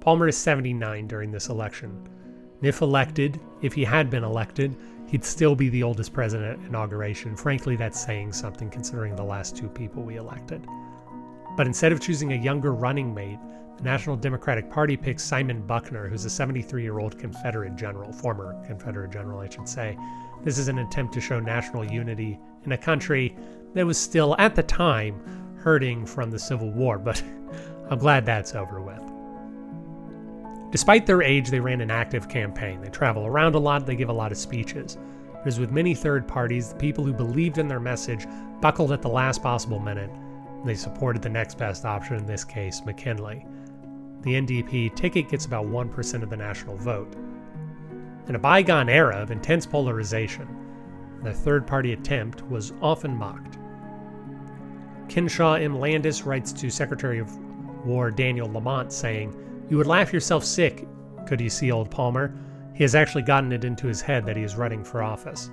Palmer 0.00 0.28
is 0.28 0.36
79 0.36 1.06
during 1.06 1.30
this 1.30 1.48
election. 1.48 1.90
And 2.56 2.66
if 2.66 2.80
elected, 2.82 3.40
if 3.62 3.74
he 3.74 3.84
had 3.84 4.10
been 4.10 4.24
elected, 4.24 4.76
he'd 5.10 5.24
still 5.24 5.56
be 5.56 5.68
the 5.68 5.82
oldest 5.82 6.12
president 6.12 6.60
at 6.60 6.66
inauguration. 6.66 7.36
Frankly, 7.36 7.74
that's 7.74 8.00
saying 8.00 8.32
something 8.32 8.70
considering 8.70 9.16
the 9.16 9.24
last 9.24 9.56
two 9.56 9.68
people 9.68 10.04
we 10.04 10.16
elected. 10.16 10.64
But 11.56 11.66
instead 11.66 11.90
of 11.90 12.00
choosing 12.00 12.32
a 12.32 12.36
younger 12.36 12.72
running 12.72 13.12
mate, 13.12 13.38
the 13.76 13.82
National 13.82 14.14
Democratic 14.16 14.70
Party 14.70 14.96
picks 14.96 15.24
Simon 15.24 15.66
Buckner, 15.66 16.06
who's 16.08 16.24
a 16.24 16.30
73 16.30 16.82
year 16.82 17.00
old 17.00 17.18
Confederate 17.18 17.74
general, 17.74 18.12
former 18.12 18.56
Confederate 18.66 19.10
general, 19.10 19.40
I 19.40 19.48
should 19.48 19.68
say. 19.68 19.98
This 20.44 20.58
is 20.58 20.68
an 20.68 20.78
attempt 20.78 21.12
to 21.14 21.20
show 21.20 21.40
national 21.40 21.84
unity 21.84 22.38
in 22.64 22.72
a 22.72 22.78
country 22.78 23.36
that 23.74 23.84
was 23.84 23.98
still, 23.98 24.36
at 24.38 24.54
the 24.54 24.62
time, 24.62 25.20
hurting 25.56 26.06
from 26.06 26.30
the 26.30 26.38
Civil 26.38 26.70
War, 26.70 26.98
but 26.98 27.20
I'm 27.90 27.98
glad 27.98 28.24
that's 28.24 28.54
over 28.54 28.80
with. 28.80 29.09
Despite 30.70 31.04
their 31.04 31.22
age, 31.22 31.50
they 31.50 31.60
ran 31.60 31.80
an 31.80 31.90
active 31.90 32.28
campaign. 32.28 32.80
They 32.80 32.90
travel 32.90 33.26
around 33.26 33.54
a 33.54 33.58
lot, 33.58 33.86
they 33.86 33.96
give 33.96 34.08
a 34.08 34.12
lot 34.12 34.30
of 34.30 34.38
speeches. 34.38 34.98
As 35.44 35.58
with 35.58 35.72
many 35.72 35.94
third 35.94 36.28
parties, 36.28 36.68
the 36.68 36.76
people 36.76 37.02
who 37.02 37.12
believed 37.12 37.58
in 37.58 37.66
their 37.66 37.80
message 37.80 38.26
buckled 38.60 38.92
at 38.92 39.02
the 39.02 39.08
last 39.08 39.42
possible 39.42 39.80
minute. 39.80 40.10
They 40.64 40.74
supported 40.74 41.22
the 41.22 41.28
next 41.28 41.56
best 41.58 41.84
option, 41.84 42.16
in 42.16 42.26
this 42.26 42.44
case, 42.44 42.82
McKinley. 42.84 43.46
The 44.20 44.34
NDP 44.34 44.94
ticket 44.94 45.30
gets 45.30 45.46
about 45.46 45.66
1% 45.66 46.22
of 46.22 46.30
the 46.30 46.36
national 46.36 46.76
vote. 46.76 47.14
In 48.28 48.34
a 48.34 48.38
bygone 48.38 48.90
era 48.90 49.16
of 49.16 49.30
intense 49.30 49.64
polarization, 49.66 50.46
the 51.24 51.32
third 51.32 51.66
party 51.66 51.94
attempt 51.94 52.46
was 52.48 52.74
often 52.82 53.16
mocked. 53.16 53.58
Kenesaw 55.08 55.60
M. 55.60 55.80
Landis 55.80 56.22
writes 56.22 56.52
to 56.52 56.70
Secretary 56.70 57.18
of 57.18 57.34
War 57.84 58.10
Daniel 58.10 58.52
Lamont 58.52 58.92
saying, 58.92 59.34
You 59.70 59.78
would 59.78 59.86
laugh 59.86 60.12
yourself 60.12 60.44
sick 60.44 60.86
could 61.26 61.40
you 61.40 61.48
see 61.48 61.70
old 61.70 61.92
Palmer. 61.92 62.34
He 62.74 62.82
has 62.82 62.96
actually 62.96 63.22
gotten 63.22 63.52
it 63.52 63.64
into 63.64 63.86
his 63.86 64.00
head 64.00 64.26
that 64.26 64.36
he 64.36 64.42
is 64.42 64.56
running 64.56 64.82
for 64.82 65.00
office. 65.00 65.48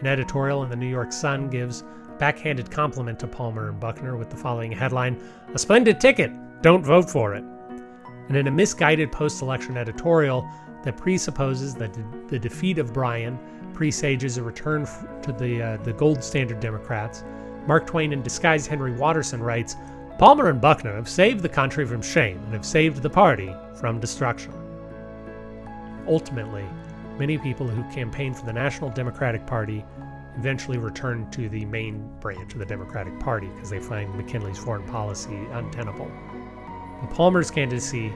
An 0.00 0.06
editorial 0.06 0.64
in 0.64 0.68
the 0.68 0.74
New 0.74 0.88
York 0.88 1.12
Sun 1.12 1.48
gives 1.48 1.84
backhanded 2.18 2.70
compliment 2.72 3.20
to 3.20 3.28
Palmer 3.28 3.68
and 3.68 3.78
Buckner 3.78 4.16
with 4.16 4.30
the 4.30 4.36
following 4.36 4.72
headline 4.72 5.22
A 5.54 5.58
splendid 5.60 6.00
ticket! 6.00 6.32
Don't 6.60 6.84
vote 6.84 7.08
for 7.08 7.34
it. 7.34 7.44
And 8.28 8.36
in 8.36 8.48
a 8.48 8.50
misguided 8.50 9.12
post 9.12 9.40
election 9.42 9.76
editorial 9.76 10.48
that 10.82 10.96
presupposes 10.96 11.76
that 11.76 11.96
the 12.28 12.38
defeat 12.40 12.78
of 12.78 12.92
Bryan 12.92 13.38
presages 13.74 14.38
a 14.38 14.42
return 14.42 14.86
to 15.22 15.32
the, 15.32 15.62
uh, 15.62 15.76
the 15.84 15.92
gold 15.92 16.24
standard 16.24 16.58
Democrats, 16.58 17.22
Mark 17.68 17.86
Twain 17.86 18.12
in 18.12 18.22
disguised 18.22 18.66
Henry 18.66 18.92
Watterson 18.92 19.40
writes 19.42 19.76
Palmer 20.18 20.48
and 20.48 20.62
Buckner 20.62 20.94
have 20.94 21.10
saved 21.10 21.42
the 21.42 21.48
country 21.48 21.84
from 21.84 22.00
shame 22.00 22.38
and 22.44 22.54
have 22.54 22.64
saved 22.64 23.02
the 23.02 23.10
party 23.10 23.54
from 23.74 24.00
destruction. 24.00 24.54
Ultimately, 26.08 26.64
many 27.18 27.36
people 27.36 27.68
who 27.68 27.84
campaigned 27.92 28.38
for 28.38 28.46
the 28.46 28.52
National 28.52 28.88
Democratic 28.88 29.46
Party 29.46 29.84
eventually 30.38 30.78
returned 30.78 31.30
to 31.34 31.50
the 31.50 31.66
main 31.66 32.10
branch 32.20 32.54
of 32.54 32.58
the 32.58 32.64
Democratic 32.64 33.18
Party 33.20 33.48
because 33.48 33.68
they 33.68 33.78
find 33.78 34.14
McKinley's 34.14 34.56
foreign 34.56 34.88
policy 34.88 35.36
untenable. 35.52 36.10
But 37.02 37.10
Palmer's 37.10 37.50
candidacy 37.50 38.10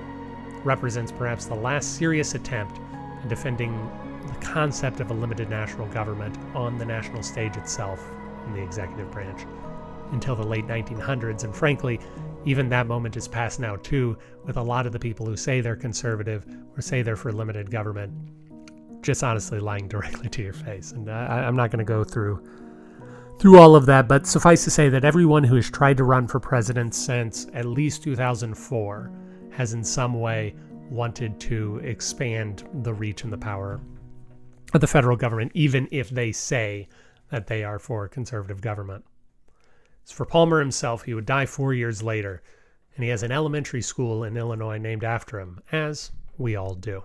represents 0.65 1.13
perhaps 1.13 1.45
the 1.45 1.55
last 1.55 1.97
serious 1.97 2.35
attempt 2.35 2.81
in 3.23 3.29
defending 3.29 3.75
the 4.27 4.47
concept 4.47 5.01
of 5.01 5.11
a 5.11 5.15
limited 5.15 5.51
national 5.51 5.87
government 5.89 6.39
on 6.55 6.79
the 6.79 6.87
national 6.87 7.23
stage 7.23 7.59
itself 7.59 8.03
in 8.47 8.55
the 8.55 8.63
executive 8.63 9.11
branch 9.11 9.43
until 10.13 10.37
the 10.37 10.47
late 10.47 10.67
1900s. 10.67 11.45
And 11.45 11.55
frankly, 11.55 12.01
even 12.45 12.69
that 12.71 12.87
moment 12.87 13.17
is 13.17 13.29
past 13.29 13.61
now, 13.61 13.77
too, 13.77 14.17
with 14.45 14.57
a 14.57 14.63
lot 14.63 14.87
of 14.87 14.93
the 14.93 14.99
people 14.99 15.27
who 15.27 15.37
say 15.37 15.61
they're 15.61 15.77
conservative 15.77 16.47
or 16.77 16.83
say 16.83 17.03
they're 17.03 17.17
for 17.17 17.33
limited 17.33 17.71
government 17.71 18.13
just 19.03 19.23
honestly 19.23 19.61
lying 19.61 19.89
directly 19.89 20.29
to 20.29 20.43
your 20.43 20.53
face. 20.53 20.93
And 20.93 21.09
uh, 21.09 21.13
I, 21.13 21.41
I'm 21.41 21.57
not 21.57 21.71
going 21.71 21.79
to 21.79 21.85
go 21.85 22.05
through 22.05 22.43
through 23.39 23.59
all 23.59 23.75
of 23.75 23.87
that, 23.87 24.07
but 24.07 24.27
suffice 24.27 24.65
to 24.65 24.71
say 24.71 24.91
that 24.91 25.03
everyone 25.03 25.43
who 25.43 25.55
has 25.57 25.71
tried 25.71 25.97
to 25.97 26.05
run 26.05 26.29
for 26.29 26.39
president 26.39 26.95
since 26.95 27.47
at 27.55 27.65
least 27.65 28.03
2004 28.03 29.11
has 29.51 29.73
in 29.73 29.83
some 29.83 30.21
way 30.21 30.55
wanted 30.91 31.41
to 31.41 31.79
expand 31.79 32.69
the 32.83 32.93
reach 32.93 33.25
and 33.25 33.33
the 33.33 33.39
power 33.39 33.81
of 34.75 34.83
the 34.83 34.87
federal 34.87 35.17
government, 35.17 35.51
even 35.55 35.89
if 35.91 36.11
they 36.11 36.33
say 36.33 36.87
that 37.31 37.47
they 37.47 37.65
are 37.65 37.79
for 37.79 38.09
conservative 38.09 38.61
government. 38.61 39.03
As 40.11 40.17
for 40.17 40.27
Palmer 40.27 40.59
himself, 40.59 41.05
he 41.05 41.15
would 41.15 41.25
die 41.25 41.47
four 41.47 41.73
years 41.73 42.03
later, 42.03 42.43
and 42.97 43.05
he 43.05 43.11
has 43.11 43.23
an 43.23 43.31
elementary 43.31 43.81
school 43.81 44.25
in 44.25 44.37
Illinois 44.37 44.77
named 44.77 45.05
after 45.05 45.39
him, 45.39 45.61
as 45.71 46.11
we 46.37 46.57
all 46.57 46.75
do. 46.75 47.05